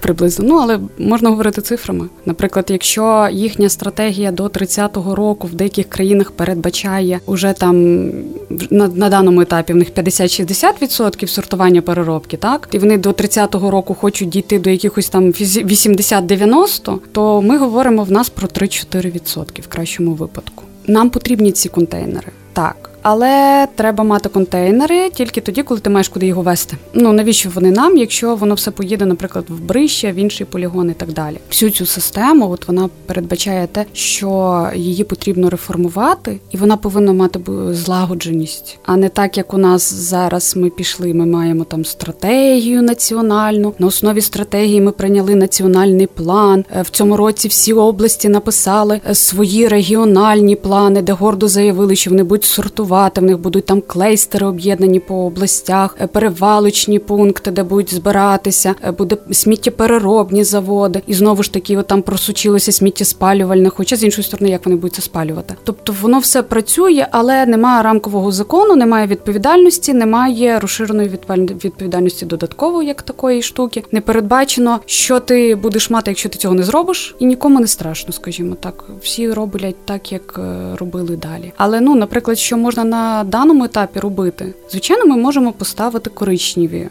приблизно. 0.00 0.44
Ну, 0.48 0.54
але 0.54 0.78
можна 0.98 1.30
говорити 1.30 1.62
цифрами. 1.62 2.08
Наприклад, 2.26 2.66
якщо 2.68 3.28
їхня 3.32 3.68
стратегія 3.68 4.32
до 4.32 4.46
30-го 4.46 5.14
року 5.14 5.46
в 5.46 5.54
деяких 5.54 5.88
країнах 5.88 6.30
передбачає 6.30 7.20
уже 7.26 7.52
там 7.52 8.04
на, 8.70 8.88
на 8.88 9.08
даному 9.08 9.40
етапі 9.40 9.72
в 9.72 9.76
них 9.76 9.92
50-60% 9.92 11.26
сортування 11.26 11.82
переробки, 11.82 12.36
так 12.36 12.68
і 12.72 12.78
вони 12.78 12.98
до 12.98 13.10
30-го 13.10 13.70
року 13.70 13.94
хочуть 13.94 14.28
дійти 14.28 14.58
до 14.58 14.70
якихось 14.70 15.08
там 15.08 15.24
80-90, 15.24 16.98
то 17.12 17.42
ми 17.42 17.58
говоримо 17.58 18.04
в 18.04 18.12
нас 18.12 18.28
про 18.28 18.48
3-4% 18.48 19.60
в 19.60 19.66
кращому 19.68 20.14
випадку. 20.14 20.64
Нам 20.86 21.10
потрібні 21.10 21.52
ці 21.52 21.68
контейнери. 21.68 22.28
Так. 22.52 22.93
Але 23.06 23.66
треба 23.74 24.04
мати 24.04 24.28
контейнери 24.28 25.10
тільки 25.10 25.40
тоді, 25.40 25.62
коли 25.62 25.80
ти 25.80 25.90
маєш 25.90 26.08
куди 26.08 26.26
його 26.26 26.42
вести. 26.42 26.76
Ну 26.94 27.12
навіщо 27.12 27.50
вони 27.54 27.70
нам, 27.70 27.96
якщо 27.96 28.34
воно 28.34 28.54
все 28.54 28.70
поїде, 28.70 29.06
наприклад, 29.06 29.44
в 29.48 29.60
брище, 29.60 30.12
в 30.12 30.14
інший 30.14 30.46
полігон 30.46 30.90
і 30.90 30.92
так 30.92 31.12
далі. 31.12 31.36
Всю 31.50 31.70
цю 31.70 31.86
систему, 31.86 32.50
от 32.50 32.68
вона 32.68 32.88
передбачає 33.06 33.66
те, 33.66 33.84
що 33.92 34.68
її 34.74 35.04
потрібно 35.04 35.50
реформувати, 35.50 36.40
і 36.50 36.56
вона 36.56 36.76
повинна 36.76 37.12
мати 37.12 37.40
злагодженість, 37.70 38.78
а 38.84 38.96
не 38.96 39.08
так, 39.08 39.36
як 39.36 39.54
у 39.54 39.58
нас 39.58 39.94
зараз 39.94 40.56
ми 40.56 40.70
пішли. 40.70 41.14
Ми 41.14 41.26
маємо 41.26 41.64
там 41.64 41.84
стратегію 41.84 42.82
національну. 42.82 43.74
На 43.78 43.86
основі 43.86 44.20
стратегії 44.20 44.80
ми 44.80 44.92
прийняли 44.92 45.34
національний 45.34 46.06
план. 46.06 46.64
Е, 46.76 46.82
в 46.82 46.90
цьому 46.90 47.16
році 47.16 47.48
всі 47.48 47.72
області 47.72 48.28
написали 48.28 49.00
е, 49.10 49.14
свої 49.14 49.68
регіональні 49.68 50.56
плани, 50.56 51.02
де 51.02 51.12
гордо 51.12 51.48
заявили, 51.48 51.96
що 51.96 52.10
вони 52.10 52.22
будуть 52.22 52.44
сортувати 52.44 52.93
працювати. 52.94 53.20
В 53.20 53.24
них 53.24 53.38
будуть 53.38 53.64
там 53.64 53.80
клейстери 53.86 54.46
об'єднані 54.46 55.00
по 55.00 55.14
областях, 55.14 55.96
е, 56.00 56.06
перевалочні 56.06 56.98
пункти, 56.98 57.50
де 57.50 57.62
будуть 57.62 57.94
збиратися, 57.94 58.74
е, 58.84 58.92
буде 58.92 59.16
сміттєпереробні 59.30 60.44
заводи, 60.44 61.02
і 61.06 61.14
знову 61.14 61.42
ж 61.42 61.52
таки, 61.52 61.76
от 61.76 61.86
там 61.86 62.02
просучилося 62.02 62.72
сміттєспалювальне, 62.72 63.68
хоча 63.68 63.96
з 63.96 64.04
іншої 64.04 64.24
сторони, 64.24 64.50
як 64.50 64.66
вони 64.66 64.76
будуть 64.76 64.94
це 64.94 65.02
спалювати. 65.02 65.54
Тобто 65.64 65.94
воно 66.02 66.18
все 66.18 66.42
працює, 66.42 67.06
але 67.10 67.46
немає 67.46 67.82
рамкового 67.82 68.32
закону, 68.32 68.76
немає 68.76 69.06
відповідальності, 69.06 69.94
немає 69.94 70.58
розширеної 70.58 71.08
відповідальності 71.64 72.26
додаткової, 72.26 72.88
як 72.88 73.02
такої 73.02 73.42
штуки. 73.42 73.82
Не 73.92 74.00
передбачено, 74.00 74.80
що 74.86 75.20
ти 75.20 75.54
будеш 75.54 75.90
мати, 75.90 76.10
якщо 76.10 76.28
ти 76.28 76.38
цього 76.38 76.54
не 76.54 76.62
зробиш, 76.62 77.16
і 77.18 77.26
нікому 77.26 77.60
не 77.60 77.66
страшно, 77.66 78.12
скажімо 78.12 78.56
так. 78.60 78.84
Всі 79.02 79.32
роблять 79.32 79.76
так, 79.84 80.12
як 80.12 80.38
е, 80.38 80.76
робили 80.76 81.16
далі. 81.16 81.52
Але 81.56 81.80
ну, 81.80 81.94
наприклад, 81.94 82.38
що 82.38 82.56
можна 82.56 82.83
на 82.84 83.24
даному 83.24 83.64
етапі 83.64 84.00
робити? 84.00 84.54
Звичайно, 84.70 85.06
ми 85.06 85.16
можемо 85.16 85.52
поставити 85.52 86.10
коричневі 86.10 86.78
е, 86.78 86.90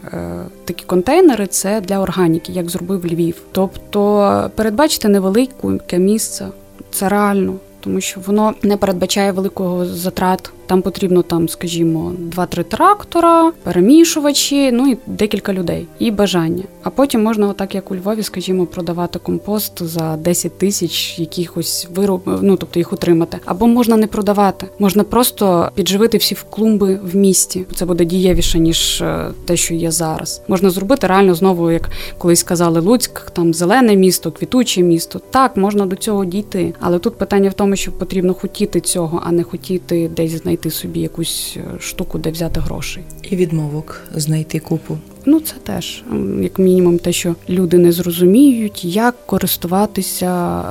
такі 0.64 0.84
контейнери. 0.84 1.46
Це 1.46 1.80
для 1.80 1.98
органіки, 1.98 2.52
як 2.52 2.70
зробив 2.70 3.06
Львів. 3.06 3.42
Тобто 3.52 4.50
передбачити 4.54 5.08
невелике 5.08 5.98
місце, 5.98 6.46
це 6.90 7.08
реально, 7.08 7.54
тому 7.80 8.00
що 8.00 8.20
воно 8.26 8.54
не 8.62 8.76
передбачає 8.76 9.32
великого 9.32 9.86
затрат 9.86 10.50
Там 10.66 10.82
потрібно 10.82 11.22
там, 11.22 11.48
скажімо, 11.48 12.12
два-три 12.18 12.62
трактора, 12.62 13.52
перемішувачі, 13.62 14.72
ну 14.72 14.90
і 14.90 14.98
декілька 15.06 15.52
людей, 15.52 15.86
і 15.98 16.10
бажання. 16.10 16.64
А 16.82 16.90
потім 16.90 17.22
можна, 17.22 17.48
отак 17.48 17.74
як 17.74 17.90
у 17.90 17.96
Львові, 17.96 18.22
скажімо, 18.22 18.66
продавати 18.66 19.18
компост 19.18 19.82
за 19.82 20.16
10 20.16 20.58
тисяч 20.58 21.18
якихось 21.18 21.88
вироб, 21.94 22.22
ну 22.42 22.56
тобто 22.56 22.80
їх 22.80 22.92
утримати. 22.92 23.38
Або 23.44 23.66
можна 23.66 23.96
не 23.96 24.06
продавати, 24.06 24.66
можна 24.78 25.04
просто 25.04 25.70
підживити 25.74 26.18
всі 26.18 26.36
клумби 26.50 27.00
в 27.12 27.16
місті. 27.16 27.64
Це 27.74 27.84
буде 27.86 28.04
дієвіше 28.04 28.58
ніж 28.58 29.02
е, 29.02 29.30
те, 29.44 29.56
що 29.56 29.74
є 29.74 29.90
зараз. 29.90 30.42
Можна 30.48 30.70
зробити 30.70 31.06
реально 31.06 31.34
знову, 31.34 31.70
як 31.70 31.90
колись 32.18 32.40
сказали, 32.40 32.80
Луцьк, 32.80 33.30
там 33.30 33.54
зелене 33.54 33.96
місто, 33.96 34.32
квітуче 34.32 34.82
місто. 34.82 35.20
Так, 35.30 35.56
можна 35.56 35.86
до 35.86 35.96
цього 35.96 36.24
дійти. 36.24 36.74
Але 36.80 36.98
тут 36.98 37.18
питання 37.18 37.50
в 37.50 37.54
тому, 37.54 37.76
що 37.76 37.92
потрібно 37.92 38.34
хотіти 38.34 38.80
цього, 38.80 39.22
а 39.26 39.32
не 39.32 39.42
хотіти 39.42 40.10
десь 40.16 40.42
знайти 40.42 40.53
собі 40.70 41.00
якусь 41.00 41.56
е, 41.56 41.80
штуку, 41.80 42.18
де 42.18 42.30
взяти 42.30 42.60
гроші. 42.60 43.00
І 43.30 43.36
відмовок 43.36 44.00
знайти 44.14 44.58
купу. 44.58 44.98
Ну, 45.26 45.40
це 45.40 45.54
теж 45.62 46.02
як 46.40 46.58
мінімум, 46.58 46.98
те, 46.98 47.12
що 47.12 47.34
люди 47.48 47.78
не 47.78 47.92
зрозуміють, 47.92 48.84
як 48.84 49.26
користуватися 49.26 50.62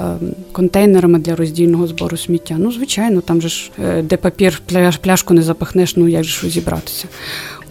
контейнерами 0.51 1.19
для 1.19 1.35
роздільного 1.35 1.87
збору 1.87 2.17
сміття. 2.17 2.55
Ну, 2.57 2.71
звичайно, 2.71 3.21
там 3.21 3.41
же 3.41 3.49
ж 3.49 3.71
е, 3.83 4.01
де 4.01 4.17
папір 4.17 4.61
пляшку 5.01 5.33
не 5.33 5.41
запахнеш, 5.41 5.95
ну 5.95 6.07
як 6.07 6.23
же 6.23 6.29
ж 6.29 6.39
розібратися. 6.43 7.07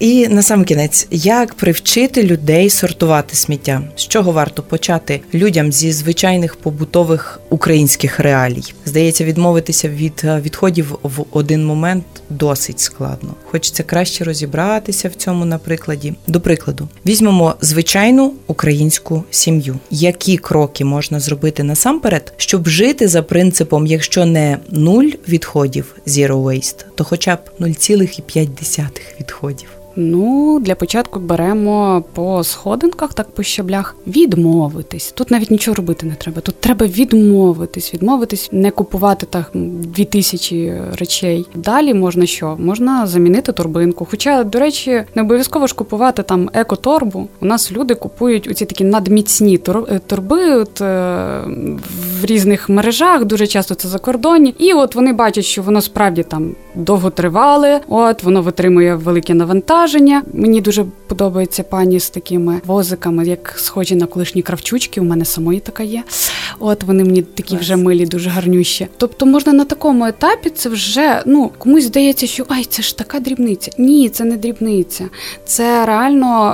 І 0.02 0.28
на 0.28 0.42
сам 0.42 0.64
кінець, 0.64 1.06
як 1.10 1.54
привчити 1.54 2.22
людей 2.22 2.70
сортувати 2.70 3.36
сміття? 3.36 3.82
З 3.96 4.08
чого 4.08 4.32
варто 4.32 4.62
почати 4.62 5.20
людям 5.34 5.72
зі 5.72 5.92
звичайних 5.92 6.56
побутових 6.56 7.40
українських 7.50 8.20
реалій? 8.20 8.62
Здається, 8.84 9.24
відмовитися 9.24 9.88
від 9.88 10.22
е, 10.24 10.40
відходів 10.40 10.98
в 11.02 11.24
один 11.32 11.66
момент 11.66 12.04
досить 12.30 12.80
складно. 12.80 13.34
Хочеться 13.44 13.82
краще 13.82 14.24
розібратися 14.24 15.08
в 15.08 15.14
цьому 15.14 15.44
на 15.44 15.58
прикладі. 15.58 16.14
До 16.26 16.40
прикладу, 16.40 16.88
візьмемо 17.06 17.54
звичайну 17.60 18.32
українську 18.46 19.24
сім'ю. 19.30 19.78
Які 19.90 20.36
кроки 20.36 20.84
можна 20.84 21.20
зробити 21.20 21.62
насамперед, 21.62 22.32
щоб 22.36 22.68
жити 22.68 23.08
за 23.08 23.22
принципом, 23.22 23.86
якщо 23.86 24.24
не 24.26 24.58
нуль 24.70 25.10
відходів 25.28 25.94
zero 26.06 26.42
waste, 26.42 26.84
то 26.94 27.04
хоча 27.04 27.36
б 27.36 27.38
0,5 27.60 28.88
відходів. 29.20 29.68
Ну, 29.96 30.60
для 30.60 30.74
початку 30.74 31.20
беремо 31.20 32.04
по 32.14 32.44
сходинках, 32.44 33.14
так 33.14 33.30
по 33.30 33.42
щаблях, 33.42 33.96
відмовитись. 34.06 35.12
Тут 35.12 35.30
навіть 35.30 35.50
нічого 35.50 35.74
робити 35.74 36.06
не 36.06 36.14
треба. 36.14 36.40
Тут 36.40 36.54
треба 36.60 36.86
відмовитись, 36.86 37.94
відмовитись, 37.94 38.48
не 38.52 38.70
купувати 38.70 39.26
так 39.26 39.50
дві 39.54 40.04
тисячі 40.04 40.74
речей. 40.98 41.46
Далі 41.54 41.94
можна 41.94 42.26
що? 42.26 42.56
Можна 42.58 43.06
замінити 43.06 43.52
торбинку. 43.52 44.06
Хоча, 44.10 44.44
до 44.44 44.58
речі, 44.58 45.02
не 45.14 45.22
обов'язково 45.22 45.66
ж 45.66 45.74
купувати 45.74 46.22
там 46.22 46.50
екоторбу. 46.52 47.28
У 47.40 47.46
нас 47.46 47.72
люди 47.72 47.94
купують 47.94 48.48
оці 48.48 48.66
такі 48.66 48.84
надміцні 48.84 49.60
е, 49.88 50.00
торби 50.06 50.54
от, 50.54 50.80
е, 50.80 51.40
в 52.20 52.24
різних 52.24 52.68
мережах, 52.68 53.24
дуже 53.24 53.46
часто 53.46 53.74
це 53.74 53.88
закордонні. 53.88 54.54
І 54.58 54.72
от 54.72 54.94
вони 54.94 55.12
бачать, 55.12 55.44
що 55.44 55.62
воно 55.62 55.80
справді 55.80 56.22
там 56.22 56.54
довго 56.74 57.10
тривале, 57.10 57.80
от 57.88 58.22
воно 58.22 58.42
витримує 58.42 58.94
велике 58.94 59.34
навантаження 59.34 59.81
враження. 59.82 60.22
Мені 60.32 60.60
дуже 60.60 60.84
подобається 61.06 61.62
пані 61.62 62.00
з 62.00 62.10
такими 62.10 62.60
возиками, 62.66 63.26
як 63.26 63.54
схожі 63.56 63.94
на 63.94 64.06
колишні 64.06 64.42
кравчучки. 64.42 65.00
У 65.00 65.04
мене 65.04 65.24
самої 65.24 65.60
така 65.60 65.82
є. 65.82 66.02
От 66.58 66.84
вони 66.84 67.04
мені 67.04 67.22
такі 67.22 67.56
вже 67.56 67.76
милі, 67.76 68.06
дуже 68.06 68.30
гарнющі. 68.30 68.88
Тобто 68.96 69.26
можна 69.26 69.52
на 69.52 69.64
такому 69.64 70.06
етапі 70.06 70.50
це 70.50 70.68
вже 70.68 71.22
ну 71.26 71.50
комусь 71.58 71.84
здається, 71.84 72.26
що 72.26 72.44
ай, 72.48 72.64
це 72.64 72.82
ж 72.82 72.98
така 72.98 73.20
дрібниця. 73.20 73.70
Ні, 73.78 74.08
це 74.08 74.24
не 74.24 74.36
дрібниця. 74.36 75.08
Це 75.44 75.86
реально 75.86 76.52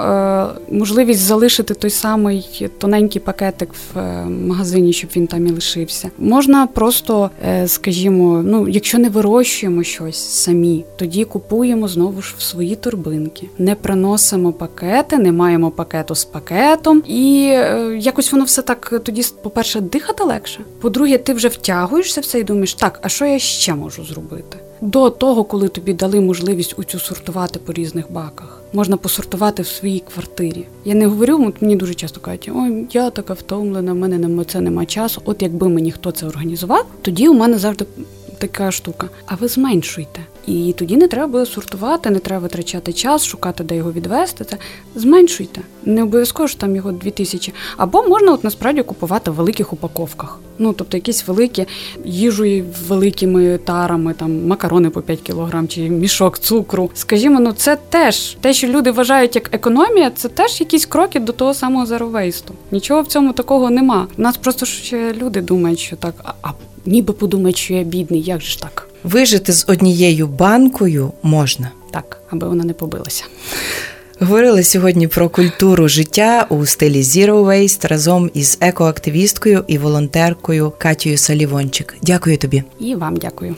е, 0.71 0.75
можливість 0.75 1.21
залишити 1.21 1.75
той 1.75 1.91
самий 1.91 2.69
тоненький 2.79 3.23
пакетик 3.23 3.71
в 3.75 3.99
е, 3.99 4.25
магазині, 4.25 4.93
щоб 4.93 5.11
він 5.17 5.27
там 5.27 5.47
і 5.47 5.51
лишився. 5.51 6.11
Можна 6.19 6.67
просто, 6.67 7.31
е, 7.49 7.69
скажімо, 7.69 8.43
ну 8.45 8.69
якщо 8.69 8.99
не 8.99 9.09
вирощуємо 9.09 9.83
щось 9.83 10.19
самі, 10.19 10.85
тоді 10.97 11.25
купуємо 11.25 11.89
знову 11.89 12.23
ж 12.23 12.35
в 12.39 12.43
свої 12.43 12.77
торби 12.77 13.18
новинки. 13.19 13.49
Не 13.59 13.75
приносимо 13.75 14.53
пакети, 14.53 15.19
не 15.19 15.33
маємо 15.33 15.71
пакету 15.71 16.15
з 16.15 16.25
пакетом, 16.25 17.03
і 17.07 17.49
е, 17.53 17.99
якось 18.01 18.33
воно 18.33 18.45
все 18.45 18.63
так 18.63 19.01
тоді, 19.05 19.25
по-перше, 19.43 19.81
дихати 19.81 20.25
легше. 20.25 20.61
По-друге, 20.81 21.19
ти 21.19 21.33
вже 21.33 21.49
втягуєшся 21.49 22.21
все 22.21 22.41
і 22.41 22.45
думаєш, 22.45 22.75
так, 22.75 22.99
а 23.03 23.09
що 23.09 23.25
я 23.25 23.39
ще 23.39 23.75
можу 23.75 24.05
зробити? 24.05 24.59
До 24.81 25.11
того, 25.11 25.45
коли 25.45 25.69
тобі 25.69 25.93
дали 25.93 26.21
можливість 26.21 26.75
у 26.79 26.85
цю 26.85 26.99
сортувати 26.99 27.59
по 27.59 27.73
різних 27.73 28.13
баках, 28.13 28.63
можна 28.73 28.97
посортувати 28.97 29.63
в 29.63 29.67
своїй 29.67 30.03
квартирі. 30.15 30.67
Я 30.85 30.95
не 30.95 31.07
говорю, 31.07 31.53
мені 31.61 31.77
дуже 31.77 31.95
часто 31.95 32.21
кажуть, 32.21 32.51
ой, 32.55 32.87
я 32.93 33.11
така 33.11 33.35
втомлена, 33.35 33.93
в 33.93 33.97
мене 33.97 34.19
на 34.19 34.45
це 34.45 34.61
немає 34.61 34.87
часу. 34.87 35.23
От 35.25 35.43
якби 35.43 35.69
мені 35.69 35.93
хто 35.93 36.11
це 36.11 36.27
організував, 36.27 36.87
тоді 37.03 37.29
у 37.29 37.35
мене 37.35 37.59
завжди 37.59 37.85
така 38.39 38.71
штука. 38.71 39.09
А 39.27 39.35
ви 39.35 39.49
зменшуйте. 39.49 40.21
І 40.49 40.75
тоді 40.79 40.97
не 40.97 41.09
треба 41.09 41.27
буде 41.27 41.47
сортувати, 41.47 42.11
не 42.11 42.19
треба 42.19 42.43
витрачати 42.43 42.93
час, 42.93 43.25
шукати, 43.27 43.65
де 43.65 43.77
його 43.77 43.93
відвести. 43.93 44.45
Це 44.45 44.57
зменшуйте. 44.95 45.61
Не 45.85 46.03
обов'язково 46.03 46.49
що 46.49 46.59
там 46.59 46.77
його 46.77 46.93
2000. 46.93 47.53
Або 47.77 48.03
можна 48.09 48.33
от 48.33 48.45
насправді 48.45 48.83
купувати 48.83 49.31
в 49.31 49.35
великих 49.35 49.73
упаковках. 49.73 50.39
Ну 50.59 50.73
тобто 50.73 50.97
якісь 50.97 51.29
великі 51.29 51.67
їжу 52.05 52.63
великими 52.89 53.59
тарами, 53.59 54.15
там 54.15 54.47
макарони 54.47 54.91
по 54.91 55.03
5 55.03 55.21
кілограм 55.21 55.69
чи 55.69 55.81
мішок 55.81 56.39
цукру. 56.39 56.91
Скажімо, 56.95 57.41
ну 57.41 57.53
це 57.53 57.77
теж 57.77 58.37
те, 58.41 58.55
що 58.55 58.67
люди 58.67 58.91
вважають 58.91 59.35
як 59.35 59.55
економія, 59.55 60.11
це 60.11 60.29
теж 60.29 60.61
якісь 60.61 60.87
кроки 60.87 61.21
до 61.21 61.33
того 61.33 61.55
самого 61.55 61.87
зеровейсту. 61.87 62.55
Нічого 62.71 63.03
в 63.03 63.07
цьому 63.07 63.33
такого 63.33 63.71
нема. 63.71 64.07
У 64.19 64.23
нас 64.23 64.37
просто 64.37 64.67
ще 64.67 65.13
люди 65.13 65.41
думають, 65.41 65.79
що 65.79 65.97
так, 65.97 66.15
а 66.43 66.51
ніби 66.89 67.13
подумають, 67.13 67.57
що 67.57 67.75
я 67.75 67.83
бідний, 67.83 68.23
як 68.23 68.41
же 68.41 68.49
ж 68.49 68.61
так? 68.61 68.89
Вижити 69.05 69.53
з 69.53 69.65
однією 69.69 70.27
банкою 70.27 71.13
можна. 71.23 71.71
Так, 71.91 72.21
аби 72.31 72.49
вона 72.49 72.65
не 72.65 72.73
побилася. 72.73 73.25
Говорили 74.21 74.63
сьогодні 74.63 75.09
про 75.09 75.29
культуру 75.29 75.89
життя 75.89 76.47
у 76.51 76.67
стилі 76.67 77.03
Zero 77.03 77.45
Waste 77.45 77.89
разом 77.89 78.31
із 78.35 78.59
екоактивісткою 78.61 79.65
і 79.69 79.79
волонтеркою 79.79 80.73
Катією 80.79 81.19
Салівончик. 81.19 81.97
Дякую 82.03 82.39
тобі. 82.39 82.63
І 82.81 82.95
вам 82.95 83.17
дякую. 83.17 83.55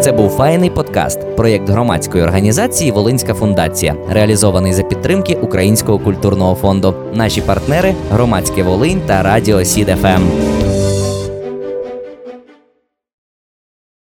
Це 0.00 0.12
був 0.12 0.30
файний 0.30 0.70
подкаст, 0.70 1.36
проєкт 1.36 1.68
громадської 1.68 2.24
організації 2.24 2.90
Волинська 2.90 3.34
фундація, 3.34 3.96
реалізований 4.10 4.72
за 4.72 4.82
підтримки 4.82 5.34
Українського 5.34 5.98
культурного 5.98 6.54
фонду. 6.54 6.94
Наші 7.14 7.40
партнери 7.40 7.94
громадське 8.12 8.62
Волинь 8.62 9.00
та 9.06 9.22
Радіо 9.22 9.64
Сід 9.64 9.88
ФМ. 9.88 10.22